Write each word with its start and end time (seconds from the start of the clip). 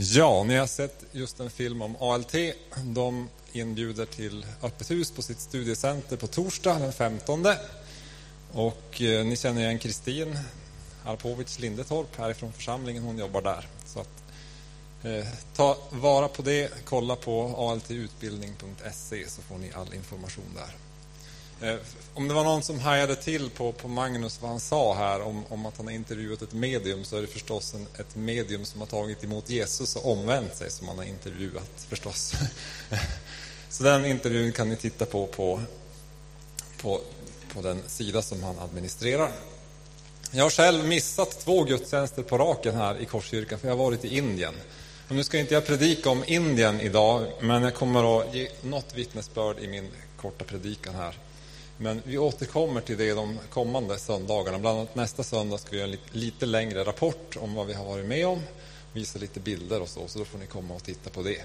Ja, 0.00 0.44
ni 0.44 0.56
har 0.56 0.66
sett 0.66 1.04
just 1.12 1.40
en 1.40 1.50
film 1.50 1.82
om 1.82 1.96
ALT. 2.00 2.34
De 2.82 3.28
inbjuder 3.52 4.06
till 4.06 4.46
öppet 4.62 4.90
hus 4.90 5.10
på 5.10 5.22
sitt 5.22 5.40
studiecenter 5.40 6.16
på 6.16 6.26
torsdag 6.26 6.78
den 6.78 6.92
15. 6.92 7.46
Och 8.52 9.02
eh, 9.02 9.24
ni 9.26 9.36
känner 9.36 9.60
igen 9.60 9.78
Kristin 9.78 10.38
Arpovic 11.04 11.58
Lindetorp 11.58 12.16
härifrån 12.16 12.52
församlingen. 12.52 13.02
Hon 13.02 13.18
jobbar 13.18 13.42
där. 13.42 13.68
Så 13.86 14.00
att, 14.00 14.22
eh, 15.02 15.26
ta 15.56 15.78
vara 15.90 16.28
på 16.28 16.42
det. 16.42 16.72
Kolla 16.84 17.16
på 17.16 17.56
altutbildning.se 17.70 19.28
så 19.28 19.42
får 19.42 19.58
ni 19.58 19.72
all 19.72 19.94
information 19.94 20.54
där. 20.54 20.87
Eh, 21.62 21.76
om 22.14 22.28
det 22.28 22.34
var 22.34 22.44
någon 22.44 22.62
som 22.62 22.80
hajade 22.80 23.16
till 23.16 23.50
på, 23.50 23.72
på 23.72 23.88
Magnus 23.88 24.42
vad 24.42 24.50
han 24.50 24.60
sa 24.60 24.94
här 24.94 25.22
om, 25.22 25.44
om 25.48 25.66
att 25.66 25.76
han 25.76 25.86
har 25.86 25.94
intervjuat 25.94 26.42
ett 26.42 26.52
medium 26.52 27.04
så 27.04 27.16
är 27.16 27.20
det 27.20 27.26
förstås 27.26 27.74
en, 27.74 27.86
ett 28.00 28.16
medium 28.16 28.64
som 28.64 28.80
har 28.80 28.86
tagit 28.86 29.24
emot 29.24 29.50
Jesus 29.50 29.96
och 29.96 30.12
omvänt 30.12 30.56
sig 30.56 30.70
som 30.70 30.88
han 30.88 30.98
har 30.98 31.04
intervjuat 31.04 31.86
förstås. 31.88 32.34
så 33.68 33.82
den 33.82 34.04
intervjun 34.04 34.52
kan 34.52 34.68
ni 34.68 34.76
titta 34.76 35.06
på 35.06 35.26
på, 35.26 35.60
på 36.82 37.00
på 37.54 37.62
den 37.62 37.82
sida 37.86 38.22
som 38.22 38.42
han 38.42 38.58
administrerar. 38.58 39.32
Jag 40.30 40.44
har 40.44 40.50
själv 40.50 40.84
missat 40.84 41.40
två 41.40 41.64
gudstjänster 41.64 42.22
på 42.22 42.38
raken 42.38 42.74
här 42.74 43.00
i 43.00 43.04
Korskyrkan 43.04 43.58
för 43.58 43.68
jag 43.68 43.76
har 43.76 43.84
varit 43.84 44.04
i 44.04 44.16
Indien. 44.16 44.54
Och 45.08 45.14
nu 45.14 45.24
ska 45.24 45.38
inte 45.38 45.54
jag 45.54 45.66
predika 45.66 46.10
om 46.10 46.24
Indien 46.26 46.80
idag 46.80 47.26
men 47.40 47.62
jag 47.62 47.74
kommer 47.74 48.20
att 48.20 48.34
ge 48.34 48.48
något 48.62 48.94
vittnesbörd 48.94 49.58
i 49.58 49.68
min 49.68 49.88
korta 50.16 50.44
predikan 50.44 50.94
här. 50.94 51.14
Men 51.80 52.02
vi 52.04 52.18
återkommer 52.18 52.80
till 52.80 52.98
det 52.98 53.14
de 53.14 53.38
kommande 53.50 53.98
söndagarna. 53.98 54.58
Bland 54.58 54.78
annat 54.78 54.94
nästa 54.94 55.22
söndag 55.22 55.58
ska 55.58 55.70
vi 55.70 55.76
göra 55.76 55.90
en 55.90 55.98
lite 56.10 56.46
längre 56.46 56.84
rapport 56.84 57.36
om 57.36 57.54
vad 57.54 57.66
vi 57.66 57.74
har 57.74 57.84
varit 57.84 58.06
med 58.06 58.26
om. 58.26 58.42
Visa 58.92 59.18
lite 59.18 59.40
bilder 59.40 59.82
och 59.82 59.88
så, 59.88 60.08
så 60.08 60.18
då 60.18 60.24
får 60.24 60.38
ni 60.38 60.46
komma 60.46 60.74
och 60.74 60.82
titta 60.82 61.10
på 61.10 61.22
det. 61.22 61.42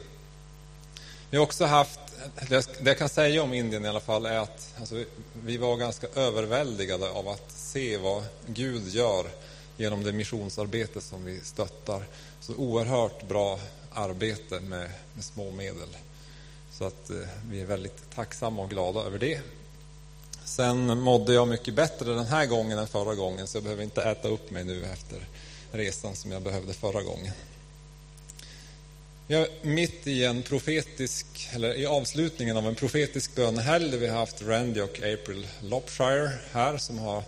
Vi 1.30 1.38
har 1.38 1.44
också 1.44 1.66
haft, 1.66 2.00
det 2.50 2.68
jag 2.86 2.98
kan 2.98 3.10
säga 3.10 3.44
om 3.44 3.54
Indien 3.54 3.86
i 3.86 3.88
alla 3.88 4.00
fall 4.00 4.26
är 4.26 4.38
att 4.38 4.74
alltså, 4.80 5.04
vi 5.46 5.58
var 5.58 5.78
ganska 5.78 6.08
överväldigade 6.16 7.10
av 7.10 7.28
att 7.28 7.52
se 7.52 7.98
vad 7.98 8.24
Gud 8.48 8.88
gör 8.88 9.26
genom 9.78 10.04
det 10.04 10.12
missionsarbete 10.12 11.02
som 11.02 11.26
vi 11.26 11.40
stöttar. 11.40 12.06
Så 12.40 12.56
oerhört 12.56 13.28
bra 13.28 13.60
arbete 13.94 14.60
med, 14.60 14.92
med 15.14 15.24
små 15.24 15.52
medel. 15.52 15.98
Så 16.72 16.86
att 16.86 17.10
eh, 17.10 17.18
vi 17.50 17.62
är 17.62 17.66
väldigt 17.66 18.12
tacksamma 18.16 18.62
och 18.62 18.70
glada 18.70 19.00
över 19.00 19.20
det. 19.20 19.42
Sen 20.46 21.00
mådde 21.00 21.34
jag 21.34 21.48
mycket 21.48 21.74
bättre 21.74 22.14
den 22.14 22.26
här 22.26 22.46
gången 22.46 22.78
än 22.78 22.88
förra 22.88 23.16
gången 23.16 23.48
så 23.48 23.58
jag 23.58 23.64
behöver 23.64 23.84
inte 23.84 24.04
äta 24.04 24.28
upp 24.28 24.52
mig 24.52 24.64
nu 24.64 24.86
efter 24.86 25.28
resan 25.72 26.16
som 26.16 26.32
jag 26.32 26.42
behövde 26.42 26.74
förra 26.74 27.04
gången. 27.04 27.34
Vi 29.28 29.36
är 29.36 29.48
mitt 29.62 30.08
i 30.08 30.24
en 30.24 30.44
profetisk, 30.44 31.26
eller 31.54 31.74
i 31.74 31.86
avslutningen 31.86 32.58
av 32.58 32.68
en 32.68 32.76
profetisk 32.76 33.36
bönehelg 33.36 33.92
där 33.92 33.98
vi 33.98 34.08
har 34.08 34.18
haft 34.18 34.42
Randy 34.42 34.82
och 34.82 35.00
April 35.00 35.48
Lopshire 35.62 36.32
här 36.52 36.78
som 36.78 36.98
har 37.00 37.24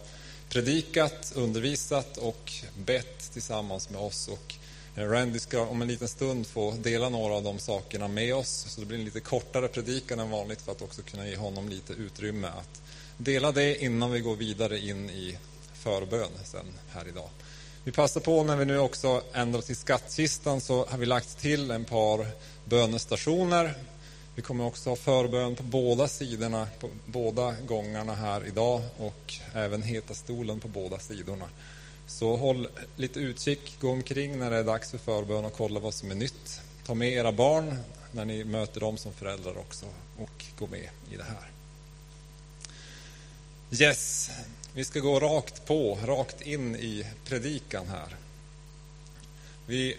predikat, 0.49 1.33
undervisat 1.35 2.17
och 2.17 2.51
bett 2.77 3.31
tillsammans 3.33 3.89
med 3.89 4.01
oss. 4.01 4.27
Och 4.27 4.55
eh, 4.95 5.09
Randy 5.09 5.39
ska 5.39 5.61
om 5.61 5.81
en 5.81 5.87
liten 5.87 6.07
stund 6.07 6.47
få 6.47 6.71
dela 6.71 7.09
några 7.09 7.33
av 7.33 7.43
de 7.43 7.59
sakerna 7.59 8.07
med 8.07 8.35
oss. 8.35 8.65
Så 8.69 8.79
det 8.79 8.85
blir 8.85 8.97
en 8.97 9.05
lite 9.05 9.19
kortare 9.19 9.67
predikan 9.67 10.19
än 10.19 10.29
vanligt 10.29 10.61
för 10.61 10.71
att 10.71 10.81
också 10.81 11.01
kunna 11.01 11.27
ge 11.27 11.35
honom 11.35 11.69
lite 11.69 11.93
utrymme 11.93 12.47
att 12.47 12.81
dela 13.17 13.51
det 13.51 13.83
innan 13.83 14.11
vi 14.11 14.19
går 14.19 14.35
vidare 14.35 14.79
in 14.79 15.09
i 15.09 15.37
förbön 15.73 16.29
sen 16.43 16.65
här 16.89 17.07
idag. 17.07 17.29
Vi 17.83 17.91
passar 17.91 18.21
på 18.21 18.43
när 18.43 18.55
vi 18.55 18.65
nu 18.65 18.79
också 18.79 19.21
ändrar 19.33 19.61
till 19.61 19.75
skattkistan 19.75 20.61
så 20.61 20.85
har 20.85 20.97
vi 20.97 21.05
lagt 21.05 21.39
till 21.39 21.71
en 21.71 21.85
par 21.85 22.27
bönestationer. 22.65 23.73
Vi 24.35 24.41
kommer 24.41 24.65
också 24.65 24.89
ha 24.89 24.95
förbön 24.95 25.55
på 25.55 25.63
båda 25.63 26.07
sidorna, 26.07 26.67
på 26.79 26.89
båda 27.05 27.55
gångarna 27.67 28.15
här 28.15 28.47
idag 28.47 28.81
och 28.97 29.33
även 29.53 29.81
heta 29.81 30.13
stolen 30.13 30.59
på 30.59 30.67
båda 30.67 30.99
sidorna. 30.99 31.45
Så 32.07 32.35
håll 32.35 32.67
lite 32.95 33.19
utkik, 33.19 33.77
gå 33.81 33.89
omkring 33.89 34.39
när 34.39 34.51
det 34.51 34.57
är 34.57 34.63
dags 34.63 34.91
för 34.91 34.97
förbön 34.97 35.45
och 35.45 35.53
kolla 35.53 35.79
vad 35.79 35.93
som 35.93 36.11
är 36.11 36.15
nytt. 36.15 36.61
Ta 36.85 36.93
med 36.93 37.09
era 37.09 37.31
barn 37.31 37.77
när 38.11 38.25
ni 38.25 38.43
möter 38.43 38.79
dem 38.79 38.97
som 38.97 39.13
föräldrar 39.13 39.57
också 39.57 39.85
och 40.17 40.45
gå 40.59 40.67
med 40.67 40.89
i 41.11 41.15
det 41.17 41.23
här. 41.23 41.54
Yes, 43.79 44.31
vi 44.73 44.85
ska 44.85 44.99
gå 44.99 45.19
rakt 45.19 45.65
på, 45.65 45.97
rakt 46.05 46.41
in 46.41 46.75
i 46.75 47.05
predikan 47.25 47.87
här. 47.87 48.15
Vi 49.65 49.97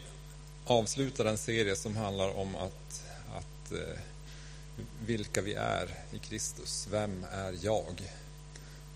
avslutar 0.66 1.24
en 1.24 1.38
serie 1.38 1.76
som 1.76 1.96
handlar 1.96 2.36
om 2.36 2.56
att, 2.56 3.04
att 3.36 3.72
eh, 3.72 3.98
vilka 5.06 5.42
vi 5.42 5.54
är 5.54 5.94
i 6.12 6.18
Kristus. 6.18 6.88
Vem 6.90 7.26
är 7.32 7.56
jag? 7.60 8.12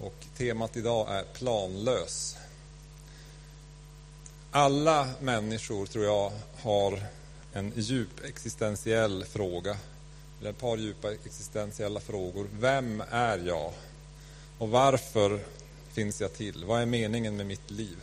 Och 0.00 0.26
temat 0.36 0.76
idag 0.76 1.10
är 1.10 1.24
planlös. 1.34 2.36
Alla 4.50 5.08
människor, 5.20 5.86
tror 5.86 6.04
jag, 6.04 6.32
har 6.56 7.02
en 7.52 7.72
djup 7.76 8.24
existentiell 8.24 9.24
fråga. 9.24 9.76
Eller 10.40 10.50
ett 10.50 10.58
par 10.58 10.76
djupa 10.76 11.12
existentiella 11.12 12.00
frågor. 12.00 12.48
Vem 12.52 13.02
är 13.10 13.38
jag? 13.38 13.72
Och 14.60 14.68
varför 14.68 15.40
finns 15.92 16.20
jag 16.20 16.32
till? 16.32 16.64
Vad 16.64 16.82
är 16.82 16.86
meningen 16.86 17.36
med 17.36 17.46
mitt 17.46 17.70
liv? 17.70 17.96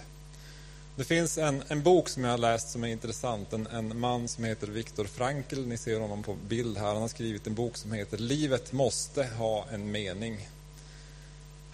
Det 0.96 1.04
finns 1.04 1.38
en, 1.38 1.64
en 1.68 1.84
bok 1.84 2.10
som 2.10 2.24
jag 2.24 2.32
har 2.32 2.38
läst 2.38 2.70
som 2.70 2.84
är 2.84 2.88
intressant. 2.88 3.54
En, 3.54 3.68
en 3.68 4.00
man 4.00 4.28
som 4.28 4.44
heter 4.44 4.68
Viktor 4.68 5.06
Frankl, 5.06 5.60
ni 5.60 5.78
ser 5.78 6.00
honom 6.00 6.24
på 6.24 6.36
bild 6.48 6.78
här. 6.78 6.86
Han 6.86 7.02
har 7.02 7.08
skrivit 7.08 7.48
en 7.48 7.54
bok 7.54 7.78
som 7.78 7.92
heter 7.92 8.18
Livet 8.18 8.72
måste 8.72 9.24
ha 9.24 9.66
en 9.72 9.92
mening. 9.92 10.50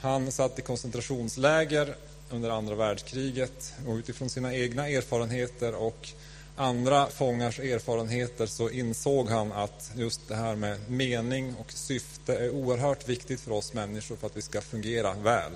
Han 0.01 0.31
satt 0.31 0.59
i 0.59 0.61
koncentrationsläger 0.61 1.95
under 2.29 2.49
andra 2.49 2.75
världskriget 2.75 3.73
och 3.87 3.95
utifrån 3.95 4.29
sina 4.29 4.55
egna 4.55 4.89
erfarenheter 4.89 5.75
och 5.75 6.09
andra 6.55 7.07
fångars 7.07 7.59
erfarenheter 7.59 8.45
så 8.45 8.69
insåg 8.69 9.29
han 9.29 9.51
att 9.51 9.91
just 9.95 10.27
det 10.27 10.35
här 10.35 10.55
med 10.55 10.89
mening 10.89 11.55
och 11.55 11.71
syfte 11.71 12.35
är 12.35 12.49
oerhört 12.49 13.09
viktigt 13.09 13.39
för 13.39 13.51
oss 13.51 13.73
människor 13.73 14.15
för 14.15 14.27
att 14.27 14.37
vi 14.37 14.41
ska 14.41 14.61
fungera 14.61 15.13
väl. 15.13 15.51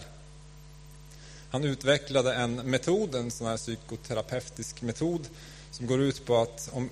Han 1.49 1.63
utvecklade 1.63 2.33
en 2.33 2.55
metod, 2.55 3.15
en 3.15 3.31
sån 3.31 3.47
här 3.47 3.57
psykoterapeutisk 3.57 4.81
metod 4.81 5.27
som 5.71 5.87
går 5.87 6.01
ut 6.01 6.25
på 6.25 6.37
att, 6.37 6.69
om, 6.73 6.89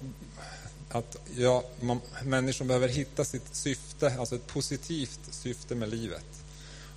att 0.90 1.18
ja, 1.36 1.64
man, 1.80 2.02
människor 2.24 2.66
behöver 2.66 2.88
hitta 2.88 3.26
sitt 3.26 3.56
syfte, 3.56 4.16
alltså 4.20 4.36
ett 4.36 4.48
positivt 4.48 5.20
syfte 5.32 5.76
med 5.76 5.90
livet. 5.90 6.26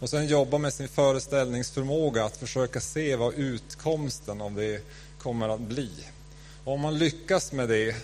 Och 0.01 0.11
sen 0.11 0.27
jobba 0.27 0.59
med 0.59 0.75
sin 0.75 0.89
föreställningsförmåga 0.89 2.25
att 2.25 2.37
försöka 2.37 2.81
se 2.81 3.17
vad 3.17 3.35
utkomsten 3.35 4.41
av 4.41 4.55
det 4.55 4.83
kommer 5.19 5.49
att 5.49 5.61
bli. 5.61 5.91
Och 6.69 6.75
om 6.75 6.81
man 6.81 6.99
lyckas 6.99 7.53
med 7.53 7.69
det 7.69 7.97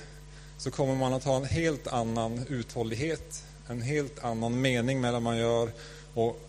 så 0.59 0.71
kommer 0.71 0.95
man 0.95 1.13
att 1.13 1.25
ha 1.25 1.37
en 1.37 1.45
helt 1.45 1.87
annan 1.87 2.47
uthållighet, 2.49 3.45
en 3.69 3.83
helt 3.83 4.25
annan 4.25 4.61
mening 4.61 5.01
med 5.01 5.15
det 5.15 5.21
man 5.21 5.37
gör 5.37 5.71
och 6.15 6.41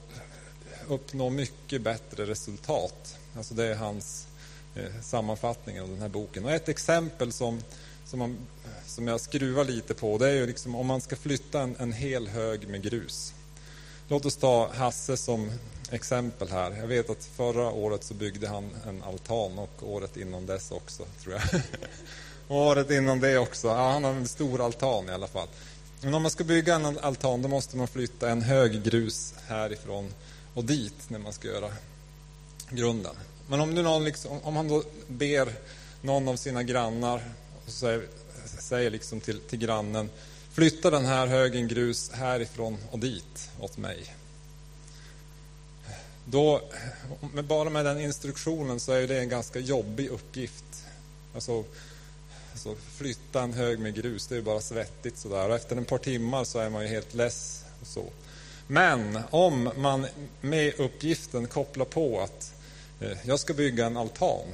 uppnå 0.87 1.29
mycket 1.29 1.81
bättre 1.81 2.25
resultat. 2.25 3.17
Alltså 3.37 3.53
det 3.53 3.65
är 3.65 3.75
hans 3.75 4.27
eh, 4.75 5.01
sammanfattning 5.01 5.81
av 5.81 5.89
den 5.89 6.01
här 6.01 6.09
boken. 6.09 6.45
Och 6.45 6.51
ett 6.51 6.69
exempel 6.69 7.31
som, 7.31 7.61
som, 8.05 8.19
man, 8.19 8.37
som 8.85 9.07
jag 9.07 9.21
skruvar 9.21 9.65
lite 9.65 9.93
på 9.93 10.17
det 10.17 10.29
är 10.29 10.35
ju 10.35 10.47
liksom 10.47 10.75
om 10.75 10.87
man 10.87 11.01
ska 11.01 11.15
flytta 11.15 11.61
en, 11.61 11.75
en 11.79 11.93
hel 11.93 12.27
hög 12.27 12.67
med 12.67 12.81
grus. 12.81 13.33
Låt 14.07 14.25
oss 14.25 14.35
ta 14.35 14.71
Hasse 14.73 15.17
som 15.17 15.51
exempel 15.91 16.49
här. 16.49 16.71
Jag 16.71 16.87
vet 16.87 17.09
att 17.09 17.25
förra 17.25 17.71
året 17.71 18.03
så 18.03 18.13
byggde 18.13 18.47
han 18.47 18.69
en 18.87 19.03
altan 19.03 19.59
och 19.59 19.83
året 19.83 20.17
innan 20.17 20.45
dess 20.45 20.71
också, 20.71 21.05
tror 21.23 21.35
jag. 21.35 21.61
och 22.47 22.57
året 22.57 22.91
innan 22.91 23.19
det 23.19 23.37
också. 23.37 23.67
Ja, 23.67 23.91
han 23.91 24.03
har 24.03 24.11
en 24.11 24.27
stor 24.27 24.65
altan 24.65 25.09
i 25.09 25.11
alla 25.11 25.27
fall. 25.27 25.47
Men 26.01 26.13
om 26.13 26.21
man 26.21 26.31
ska 26.31 26.43
bygga 26.43 26.75
en 26.75 26.99
altan 26.99 27.41
då 27.41 27.47
måste 27.47 27.77
man 27.77 27.87
flytta 27.87 28.29
en 28.29 28.41
hög 28.41 28.83
grus 28.83 29.33
härifrån 29.47 30.13
och 30.53 30.63
dit 30.63 31.09
när 31.09 31.19
man 31.19 31.33
ska 31.33 31.47
göra 31.47 31.71
grunden. 32.69 33.15
Men 33.47 33.61
om, 33.61 33.73
nu 33.73 33.81
någon 33.81 34.03
liksom, 34.03 34.39
om 34.43 34.55
han 34.55 34.67
då 34.67 34.83
ber 35.07 35.53
någon 36.01 36.27
av 36.27 36.35
sina 36.35 36.63
grannar 36.63 37.21
och 37.65 37.71
säger, 37.71 38.07
säger 38.59 38.89
liksom 38.89 39.21
till, 39.21 39.39
till 39.39 39.59
grannen 39.59 40.09
flytta 40.51 40.89
den 40.89 41.05
här 41.05 41.27
högen 41.27 41.67
grus 41.67 42.11
härifrån 42.11 42.77
och 42.91 42.99
dit 42.99 43.49
åt 43.59 43.77
mig. 43.77 44.15
Då, 46.25 46.61
med 47.33 47.45
bara 47.45 47.69
med 47.69 47.85
den 47.85 47.99
instruktionen 47.99 48.79
så 48.79 48.91
är 48.91 49.07
det 49.07 49.19
en 49.19 49.29
ganska 49.29 49.59
jobbig 49.59 50.07
uppgift. 50.07 50.85
Alltså, 51.35 51.63
alltså 52.51 52.75
flytta 52.97 53.41
en 53.41 53.53
hög 53.53 53.79
med 53.79 53.95
grus, 53.95 54.27
det 54.27 54.37
är 54.37 54.41
bara 54.41 54.61
svettigt 54.61 55.17
sådär. 55.17 55.49
Och 55.49 55.55
efter 55.55 55.75
ett 55.75 55.87
par 55.87 55.97
timmar 55.97 56.43
så 56.43 56.59
är 56.59 56.69
man 56.69 56.81
ju 56.81 56.87
helt 56.87 57.13
less. 57.13 57.63
Och 57.81 57.87
så. 57.87 58.05
Men 58.67 59.19
om 59.29 59.69
man 59.77 60.07
med 60.41 60.79
uppgiften 60.79 61.47
kopplar 61.47 61.85
på 61.85 62.21
att 62.21 62.53
eh, 62.99 63.17
jag 63.23 63.39
ska 63.39 63.53
bygga 63.53 63.85
en 63.85 63.97
altan 63.97 64.45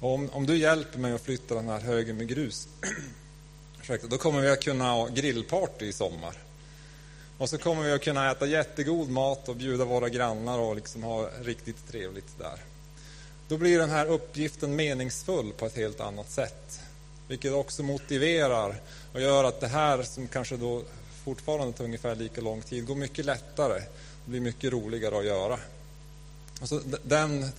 Om, 0.00 0.30
om 0.32 0.46
du 0.46 0.56
hjälper 0.56 0.98
mig 0.98 1.12
att 1.12 1.20
flytta 1.20 1.54
den 1.54 1.68
här 1.68 1.80
högen 1.80 2.16
med 2.16 2.28
grus, 2.28 2.68
då 4.08 4.18
kommer 4.18 4.40
vi 4.40 4.50
att 4.50 4.64
kunna 4.64 4.90
ha 4.90 5.06
grillparty 5.06 5.86
i 5.86 5.92
sommar. 5.92 6.45
Och 7.38 7.50
så 7.50 7.58
kommer 7.58 7.82
vi 7.82 7.92
att 7.92 8.02
kunna 8.02 8.30
äta 8.30 8.46
jättegod 8.46 9.10
mat 9.10 9.48
och 9.48 9.56
bjuda 9.56 9.84
våra 9.84 10.08
grannar 10.08 10.58
och 10.58 10.76
liksom 10.76 11.02
ha 11.02 11.28
riktigt 11.42 11.88
trevligt 11.88 12.38
där. 12.38 12.60
Då 13.48 13.56
blir 13.56 13.78
den 13.78 13.90
här 13.90 14.06
uppgiften 14.06 14.76
meningsfull 14.76 15.52
på 15.52 15.66
ett 15.66 15.76
helt 15.76 16.00
annat 16.00 16.30
sätt. 16.30 16.80
Vilket 17.28 17.52
också 17.52 17.82
motiverar 17.82 18.76
och 19.12 19.20
gör 19.20 19.44
att 19.44 19.60
det 19.60 19.68
här 19.68 20.02
som 20.02 20.28
kanske 20.28 20.56
då 20.56 20.82
fortfarande 21.24 21.72
tar 21.72 21.84
ungefär 21.84 22.14
lika 22.14 22.40
lång 22.40 22.62
tid 22.62 22.86
går 22.86 22.94
mycket 22.94 23.24
lättare 23.24 23.82
och 24.24 24.30
blir 24.30 24.40
mycket 24.40 24.72
roligare 24.72 25.18
att 25.18 25.24
göra. 25.24 25.58
Alltså 26.60 26.80
den, 27.02 27.50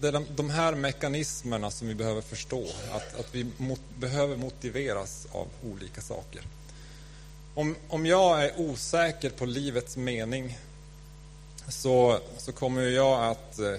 det 0.00 0.08
är 0.08 0.36
de 0.36 0.50
här 0.50 0.74
mekanismerna 0.74 1.70
som 1.70 1.88
vi 1.88 1.94
behöver 1.94 2.20
förstå, 2.20 2.66
att, 2.92 3.20
att 3.20 3.34
vi 3.34 3.46
mot, 3.56 3.80
behöver 3.98 4.36
motiveras 4.36 5.26
av 5.32 5.48
olika 5.64 6.00
saker. 6.00 6.42
Om, 7.54 7.76
om 7.88 8.06
jag 8.06 8.44
är 8.44 8.60
osäker 8.60 9.30
på 9.30 9.46
livets 9.46 9.96
mening 9.96 10.58
så, 11.68 12.20
så 12.38 12.52
kommer 12.52 12.82
jag 12.82 13.24
att 13.24 13.58
eh, 13.58 13.72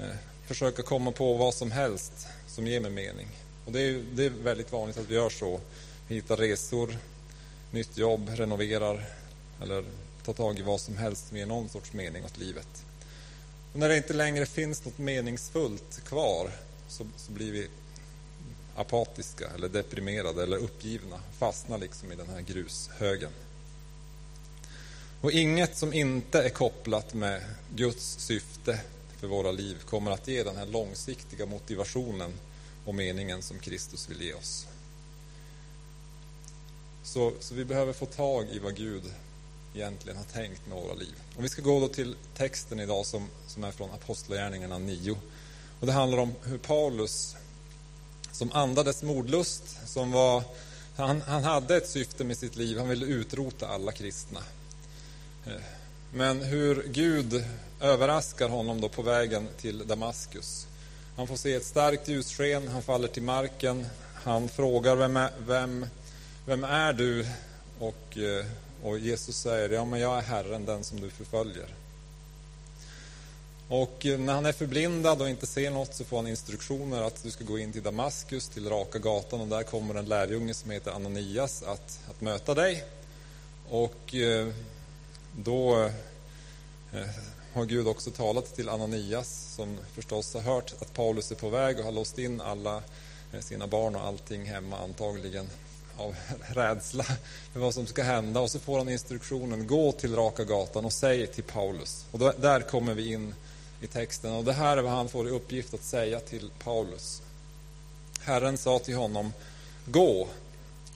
eh, 0.00 0.16
försöka 0.46 0.82
komma 0.82 1.12
på 1.12 1.34
vad 1.34 1.54
som 1.54 1.70
helst 1.70 2.26
som 2.46 2.66
ger 2.66 2.80
mig 2.80 2.90
mening. 2.90 3.28
Och 3.66 3.72
det 3.72 3.80
är, 3.80 4.02
det 4.12 4.24
är 4.24 4.30
väldigt 4.30 4.72
vanligt 4.72 4.98
att 4.98 5.10
vi 5.10 5.14
gör 5.14 5.30
så. 5.30 5.60
Vi 6.08 6.14
hittar 6.14 6.36
resor, 6.36 6.96
nytt 7.70 7.96
jobb, 7.96 8.28
renoverar 8.34 9.08
eller 9.62 9.84
tar 10.24 10.32
tag 10.32 10.58
i 10.58 10.62
vad 10.62 10.80
som 10.80 10.96
helst 10.96 11.28
som 11.28 11.36
ger 11.36 11.46
någon 11.46 11.68
sorts 11.68 11.92
mening 11.92 12.24
åt 12.24 12.38
livet. 12.38 12.84
Och 13.72 13.78
när 13.78 13.88
det 13.88 13.96
inte 13.96 14.14
längre 14.14 14.46
finns 14.46 14.84
något 14.84 14.98
meningsfullt 14.98 16.00
kvar 16.04 16.50
så, 16.88 17.06
så 17.16 17.32
blir 17.32 17.52
vi 17.52 17.68
apatiska 18.76 19.48
eller 19.54 19.68
deprimerade 19.68 20.42
eller 20.42 20.56
uppgivna, 20.56 21.20
fastnar 21.38 21.78
liksom 21.78 22.12
i 22.12 22.16
den 22.16 22.28
här 22.28 22.40
grushögen. 22.40 23.30
Och 25.20 25.32
inget 25.32 25.76
som 25.76 25.92
inte 25.92 26.42
är 26.42 26.48
kopplat 26.48 27.14
med 27.14 27.42
Guds 27.74 28.18
syfte 28.18 28.80
för 29.18 29.26
våra 29.26 29.52
liv 29.52 29.76
kommer 29.84 30.10
att 30.10 30.28
ge 30.28 30.42
den 30.42 30.56
här 30.56 30.66
långsiktiga 30.66 31.46
motivationen 31.46 32.32
och 32.84 32.94
meningen 32.94 33.42
som 33.42 33.58
Kristus 33.58 34.10
vill 34.10 34.22
ge 34.22 34.34
oss. 34.34 34.66
Så, 37.02 37.32
så 37.40 37.54
vi 37.54 37.64
behöver 37.64 37.92
få 37.92 38.06
tag 38.06 38.48
i 38.50 38.58
vad 38.58 38.76
Gud 38.76 39.02
egentligen 39.74 40.16
har 40.16 40.24
tänkt 40.24 40.66
med 40.66 40.76
våra 40.76 40.94
liv. 40.94 41.14
Och 41.36 41.44
vi 41.44 41.48
ska 41.48 41.62
gå 41.62 41.80
då 41.80 41.88
till 41.88 42.16
texten 42.36 42.80
idag 42.80 43.06
som, 43.06 43.28
som 43.46 43.64
är 43.64 43.70
från 43.70 43.90
Apostlagärningarna 43.90 44.78
9. 44.78 45.16
Och 45.80 45.86
det 45.86 45.92
handlar 45.92 46.18
om 46.18 46.34
hur 46.42 46.58
Paulus, 46.58 47.36
som 48.40 48.52
andades 48.52 49.02
mordlust, 49.02 49.62
som 49.86 50.12
var, 50.12 50.42
han, 50.96 51.22
han 51.26 51.44
hade 51.44 51.76
ett 51.76 51.88
syfte 51.88 52.24
med 52.24 52.38
sitt 52.38 52.56
liv, 52.56 52.78
han 52.78 52.88
ville 52.88 53.06
utrota 53.06 53.68
alla 53.68 53.92
kristna. 53.92 54.40
Eh, 55.46 55.52
men 56.12 56.42
hur 56.42 56.82
Gud 56.86 57.44
överraskar 57.80 58.48
honom 58.48 58.80
då 58.80 58.88
på 58.88 59.02
vägen 59.02 59.48
till 59.60 59.86
Damaskus. 59.86 60.66
Han 61.16 61.26
får 61.26 61.36
se 61.36 61.54
ett 61.54 61.64
starkt 61.64 62.08
ljussken, 62.08 62.68
han 62.68 62.82
faller 62.82 63.08
till 63.08 63.22
marken, 63.22 63.86
han 64.14 64.48
frågar 64.48 64.96
vem 64.96 65.16
är, 65.16 65.30
vem, 65.46 65.86
vem 66.46 66.64
är 66.64 66.92
du? 66.92 67.26
Och 67.78 68.18
eh, 68.18 68.46
och 68.82 68.98
Jesus 68.98 69.36
säger, 69.36 69.68
ja 69.68 69.84
men 69.84 70.00
jag 70.00 70.18
är 70.18 70.22
Herren, 70.22 70.64
den 70.64 70.84
som 70.84 71.00
du 71.00 71.10
förföljer. 71.10 71.66
Och 73.70 74.06
eh, 74.06 74.18
när 74.18 74.34
han 74.34 74.46
är 74.46 74.52
förblindad 74.52 75.22
och 75.22 75.28
inte 75.28 75.46
ser 75.46 75.70
något 75.70 75.94
så 75.94 76.04
får 76.04 76.16
han 76.16 76.26
instruktioner 76.26 77.02
att 77.02 77.22
du 77.22 77.30
ska 77.30 77.44
gå 77.44 77.58
in 77.58 77.72
till 77.72 77.82
Damaskus, 77.82 78.48
till 78.48 78.68
Raka 78.68 78.98
gatan 78.98 79.40
och 79.40 79.46
där 79.46 79.62
kommer 79.62 79.94
en 79.94 80.04
lärjunge 80.04 80.54
som 80.54 80.70
heter 80.70 80.90
Ananias 80.90 81.62
att, 81.62 82.00
att 82.10 82.20
möta 82.20 82.54
dig. 82.54 82.84
Och 83.68 84.14
eh, 84.14 84.48
då 85.36 85.84
eh, 86.92 87.06
har 87.52 87.64
Gud 87.64 87.88
också 87.88 88.10
talat 88.10 88.56
till 88.56 88.68
Ananias 88.68 89.54
som 89.56 89.78
förstås 89.94 90.34
har 90.34 90.40
hört 90.40 90.74
att 90.80 90.94
Paulus 90.94 91.30
är 91.30 91.36
på 91.36 91.48
väg 91.48 91.78
och 91.78 91.84
har 91.84 91.92
låst 91.92 92.18
in 92.18 92.40
alla 92.40 92.82
sina 93.40 93.66
barn 93.66 93.96
och 93.96 94.06
allting 94.06 94.44
hemma 94.44 94.78
antagligen 94.78 95.50
av 95.96 96.14
rädsla 96.54 97.04
för 97.52 97.60
vad 97.60 97.74
som 97.74 97.86
ska 97.86 98.02
hända 98.02 98.40
och 98.40 98.50
så 98.50 98.58
får 98.58 98.78
han 98.78 98.88
instruktionen 98.88 99.66
gå 99.66 99.92
till 99.92 100.16
Raka 100.16 100.44
gatan 100.44 100.84
och 100.84 100.92
säg 100.92 101.26
till 101.26 101.44
Paulus. 101.44 102.04
Och 102.10 102.18
då, 102.18 102.32
där 102.38 102.60
kommer 102.60 102.94
vi 102.94 103.12
in 103.12 103.34
i 103.80 103.86
texten 103.86 104.32
och 104.32 104.44
det 104.44 104.52
här 104.52 104.76
är 104.76 104.82
vad 104.82 104.92
han 104.92 105.08
får 105.08 105.28
i 105.28 105.30
uppgift 105.30 105.74
att 105.74 105.82
säga 105.82 106.20
till 106.20 106.50
Paulus. 106.64 107.22
Herren 108.20 108.58
sa 108.58 108.78
till 108.78 108.96
honom 108.96 109.32
Gå, 109.84 110.28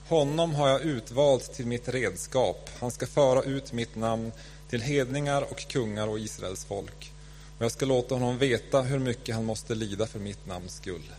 honom 0.07 0.55
har 0.55 0.69
jag 0.69 0.81
utvalt 0.81 1.53
till 1.53 1.67
mitt 1.67 1.89
redskap. 1.89 2.69
Han 2.79 2.91
ska 2.91 3.07
föra 3.07 3.43
ut 3.43 3.73
mitt 3.73 3.95
namn 3.95 4.31
till 4.69 4.81
hedningar 4.81 5.41
och 5.41 5.67
kungar 5.67 6.07
och 6.07 6.19
Israels 6.19 6.65
folk. 6.65 7.11
Och 7.57 7.63
jag 7.63 7.71
ska 7.71 7.85
låta 7.85 8.15
honom 8.15 8.37
veta 8.37 8.81
hur 8.81 8.99
mycket 8.99 9.35
han 9.35 9.45
måste 9.45 9.75
lida 9.75 10.07
för 10.07 10.19
mitt 10.19 10.47
namns 10.47 10.75
skull. 10.75 11.11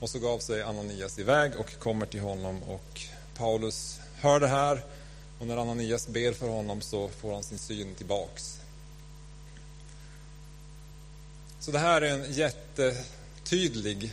Och 0.00 0.10
så 0.10 0.18
gav 0.18 0.38
sig 0.38 0.62
Ananias 0.62 1.18
iväg 1.18 1.52
och 1.58 1.78
kommer 1.78 2.06
till 2.06 2.20
honom 2.20 2.62
och 2.62 3.00
Paulus 3.36 4.00
hör 4.20 4.40
det 4.40 4.48
här 4.48 4.84
och 5.38 5.46
när 5.46 5.56
Ananias 5.56 6.08
ber 6.08 6.32
för 6.32 6.48
honom 6.48 6.80
så 6.80 7.08
får 7.08 7.32
han 7.32 7.42
sin 7.42 7.58
syn 7.58 7.94
tillbaks. 7.94 8.60
Så 11.66 11.72
det 11.72 11.78
här 11.78 12.02
är 12.02 12.10
en 12.10 12.32
jättetydlig 12.32 14.12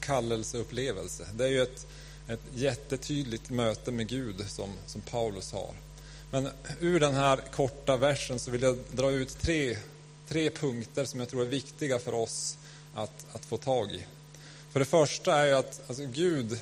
kallelseupplevelse. 0.00 1.26
Det 1.34 1.44
är 1.44 1.48
ju 1.48 1.62
ett, 1.62 1.86
ett 2.28 2.40
jättetydligt 2.54 3.50
möte 3.50 3.90
med 3.90 4.08
Gud 4.08 4.50
som, 4.50 4.70
som 4.86 5.00
Paulus 5.00 5.52
har. 5.52 5.74
Men 6.30 6.48
ur 6.80 7.00
den 7.00 7.14
här 7.14 7.40
korta 7.52 7.96
versen 7.96 8.38
så 8.38 8.50
vill 8.50 8.62
jag 8.62 8.78
dra 8.92 9.10
ut 9.10 9.38
tre, 9.40 9.78
tre 10.28 10.50
punkter 10.50 11.04
som 11.04 11.20
jag 11.20 11.28
tror 11.28 11.42
är 11.42 11.46
viktiga 11.46 11.98
för 11.98 12.14
oss 12.14 12.56
att, 12.94 13.26
att 13.32 13.44
få 13.44 13.56
tag 13.56 13.92
i. 13.92 14.04
För 14.72 14.80
det 14.80 14.86
första 14.86 15.38
är 15.38 15.46
ju 15.46 15.52
att 15.52 15.80
alltså, 15.86 16.06
Gud 16.06 16.58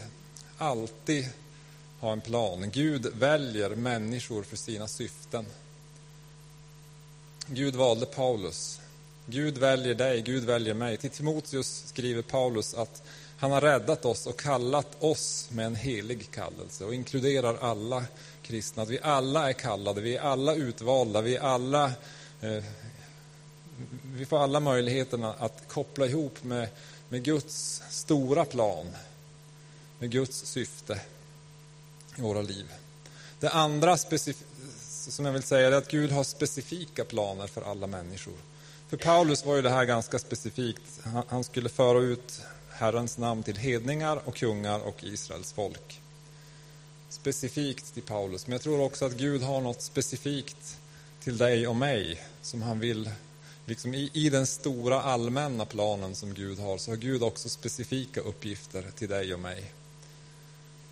alltid 0.58 1.28
har 1.98 2.12
en 2.12 2.20
plan. 2.20 2.70
Gud 2.70 3.06
väljer 3.14 3.70
människor 3.70 4.42
för 4.42 4.56
sina 4.56 4.88
syften. 4.88 5.46
Gud 7.46 7.74
valde 7.74 8.06
Paulus. 8.06 8.79
Gud 9.30 9.58
väljer 9.58 9.94
dig, 9.94 10.22
Gud 10.22 10.44
väljer 10.44 10.74
mig. 10.74 10.96
Till 10.96 11.10
Timoteus 11.10 11.84
skriver 11.86 12.22
Paulus 12.22 12.74
att 12.74 13.02
han 13.38 13.50
har 13.50 13.60
räddat 13.60 14.04
oss 14.04 14.26
och 14.26 14.40
kallat 14.40 14.96
oss 15.00 15.48
med 15.50 15.66
en 15.66 15.76
helig 15.76 16.30
kallelse 16.30 16.84
och 16.84 16.94
inkluderar 16.94 17.56
alla 17.60 18.04
kristna. 18.42 18.82
Att 18.82 18.88
vi 18.88 19.00
alla 19.02 19.48
är 19.48 19.52
kallade, 19.52 20.00
vi 20.00 20.16
är 20.16 20.20
alla 20.20 20.54
utvalda, 20.54 21.20
vi 21.20 21.36
är 21.36 21.40
alla 21.40 21.92
eh, 22.40 22.64
vi 24.14 24.26
får 24.26 24.38
alla 24.38 24.60
möjligheterna 24.60 25.34
att 25.38 25.68
koppla 25.68 26.06
ihop 26.06 26.44
med 26.44 26.68
med 27.10 27.22
Guds 27.22 27.82
stora 27.90 28.44
plan, 28.44 28.86
med 29.98 30.10
Guds 30.10 30.46
syfte 30.46 31.00
i 32.16 32.20
våra 32.20 32.42
liv. 32.42 32.66
Det 33.40 33.50
andra 33.50 33.96
som 33.96 35.24
jag 35.24 35.32
vill 35.32 35.42
säga 35.42 35.68
är 35.68 35.72
att 35.72 35.90
Gud 35.90 36.10
har 36.10 36.24
specifika 36.24 37.04
planer 37.04 37.46
för 37.46 37.62
alla 37.62 37.86
människor. 37.86 38.34
För 38.90 38.96
Paulus 38.96 39.44
var 39.44 39.56
ju 39.56 39.62
det 39.62 39.70
här 39.70 39.84
ganska 39.84 40.18
specifikt. 40.18 41.00
Han 41.28 41.44
skulle 41.44 41.68
föra 41.68 41.98
ut 41.98 42.42
Herrens 42.70 43.18
namn 43.18 43.42
till 43.42 43.56
hedningar 43.56 44.20
och 44.24 44.36
kungar 44.36 44.80
och 44.80 45.04
Israels 45.04 45.52
folk. 45.52 46.00
Specifikt 47.08 47.94
till 47.94 48.02
Paulus, 48.02 48.46
men 48.46 48.52
jag 48.52 48.62
tror 48.62 48.80
också 48.80 49.04
att 49.04 49.12
Gud 49.12 49.42
har 49.42 49.60
något 49.60 49.82
specifikt 49.82 50.78
till 51.22 51.38
dig 51.38 51.66
och 51.66 51.76
mig 51.76 52.22
som 52.42 52.62
han 52.62 52.80
vill 52.80 53.10
liksom 53.66 53.94
i, 53.94 54.10
i 54.12 54.30
den 54.30 54.46
stora 54.46 55.02
allmänna 55.02 55.64
planen 55.64 56.14
som 56.14 56.34
Gud 56.34 56.58
har, 56.58 56.78
så 56.78 56.90
har 56.90 56.96
Gud 56.96 57.22
också 57.22 57.48
specifika 57.48 58.20
uppgifter 58.20 58.84
till 58.96 59.08
dig 59.08 59.34
och 59.34 59.40
mig. 59.40 59.72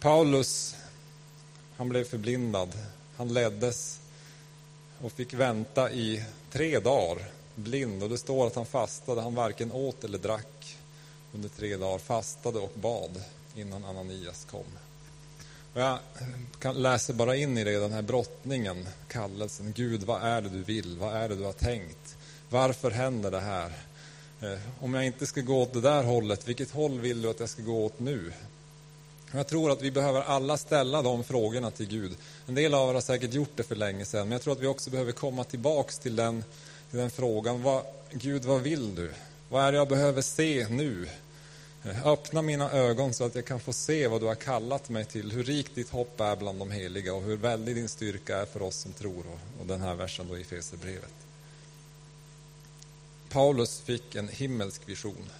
Paulus, 0.01 0.77
han 1.77 1.89
blev 1.89 2.05
förblindad. 2.05 2.73
Han 3.17 3.35
leddes 3.35 4.01
och 5.01 5.13
fick 5.13 5.35
vänta 5.35 5.91
i 5.93 6.25
tre 6.51 6.79
dagar, 6.79 7.38
blind. 7.59 8.03
Och 8.03 8.09
det 8.09 8.19
står 8.19 8.47
att 8.47 8.55
han 8.55 8.67
fastade, 8.67 9.21
han 9.21 9.35
varken 9.35 9.73
åt 9.73 10.05
eller 10.05 10.19
drack 10.19 10.77
under 11.35 11.49
tre 11.49 11.77
dagar, 11.77 11.99
fastade 11.99 12.59
och 12.59 12.73
bad 12.75 13.23
innan 13.55 13.85
Ananias 13.85 14.47
kom. 14.51 14.65
Och 15.75 15.81
jag 15.81 16.77
läser 16.77 17.15
bara 17.15 17.37
in 17.37 17.59
i 17.59 17.65
det, 17.65 17.79
den 17.79 17.93
här 17.93 18.03
brottningen, 18.03 18.89
kallelsen. 19.09 19.73
Gud, 19.77 20.03
vad 20.03 20.23
är 20.23 20.43
det 20.43 20.49
du 20.49 20.63
vill? 20.63 20.99
Vad 20.99 21.17
är 21.17 21.29
det 21.29 21.37
du 21.37 21.45
har 21.45 21.53
tänkt? 21.53 22.17
Varför 22.51 22.91
händer 22.91 23.31
det 23.31 23.41
här? 23.41 23.73
Eh, 24.41 24.59
om 24.81 24.95
jag 24.95 25.07
inte 25.07 25.27
ska 25.27 25.41
gå 25.41 25.63
åt 25.63 25.73
det 25.73 25.81
där 25.81 26.03
hållet, 26.03 26.49
vilket 26.49 26.71
håll 26.71 27.01
vill 27.01 27.23
du 27.23 27.31
att 27.31 27.41
jag 27.41 27.49
ska 27.49 27.63
gå 27.63 27.85
åt 27.85 28.01
nu? 28.01 28.33
Jag 29.33 29.47
tror 29.47 29.71
att 29.71 29.83
vi 29.83 29.91
behöver 29.91 30.23
alla 30.23 30.57
ställa 30.57 31.03
de 31.03 31.25
frågorna 31.25 31.71
till 31.71 31.89
Gud. 31.89 32.17
En 32.47 32.55
del 32.55 32.75
av 32.75 32.91
er 32.91 32.95
har 32.95 33.01
säkert 33.01 33.35
gjort 33.35 33.57
det 33.57 33.63
för 33.63 33.77
länge 33.77 34.05
sedan, 34.05 34.21
men 34.29 34.33
jag 34.33 34.43
tror 34.43 34.53
att 34.53 34.61
vi 34.61 34.67
också 34.67 34.91
behöver 34.91 35.13
komma 35.13 35.45
tillbaks 35.45 35.99
till 35.99 36.17
den, 36.17 36.45
till 36.91 36.99
den 36.99 37.11
frågan. 37.11 37.63
Vad, 37.63 37.85
Gud, 38.13 38.45
vad 38.45 38.63
vill 38.63 38.95
du? 38.95 39.13
Vad 39.49 39.65
är 39.65 39.73
det 39.73 39.79
jag 39.79 39.89
behöver 39.89 40.23
se 40.23 40.67
nu? 40.71 41.09
Öppna 42.05 42.43
mina 42.43 42.71
ögon 42.71 43.15
så 43.15 43.25
att 43.25 43.35
jag 43.35 43.45
kan 43.45 43.61
få 43.61 43.73
se 43.73 44.09
vad 44.09 44.21
du 44.21 44.27
har 44.27 44.35
kallat 44.35 44.89
mig 44.89 45.05
till, 45.05 45.33
hur 45.33 45.45
rikt 45.45 45.75
ditt 45.75 45.91
hopp 45.91 46.21
är 46.21 46.37
bland 46.37 46.59
de 46.59 46.71
heliga 46.71 47.15
och 47.15 47.23
hur 47.23 47.37
väldig 47.37 47.77
din 47.77 47.89
styrka 47.89 48.39
är 48.39 48.47
för 48.47 48.63
oss 48.63 48.77
som 48.77 48.93
tror. 48.93 49.25
Och 49.61 49.67
den 49.67 49.81
här 49.81 49.95
versen 49.95 50.29
då 50.29 50.39
i 50.39 50.45
Fesebrevet. 50.45 51.13
Paulus 53.29 53.81
fick 53.81 54.15
en 54.15 54.29
himmelsk 54.29 54.83
vision. 54.87 55.31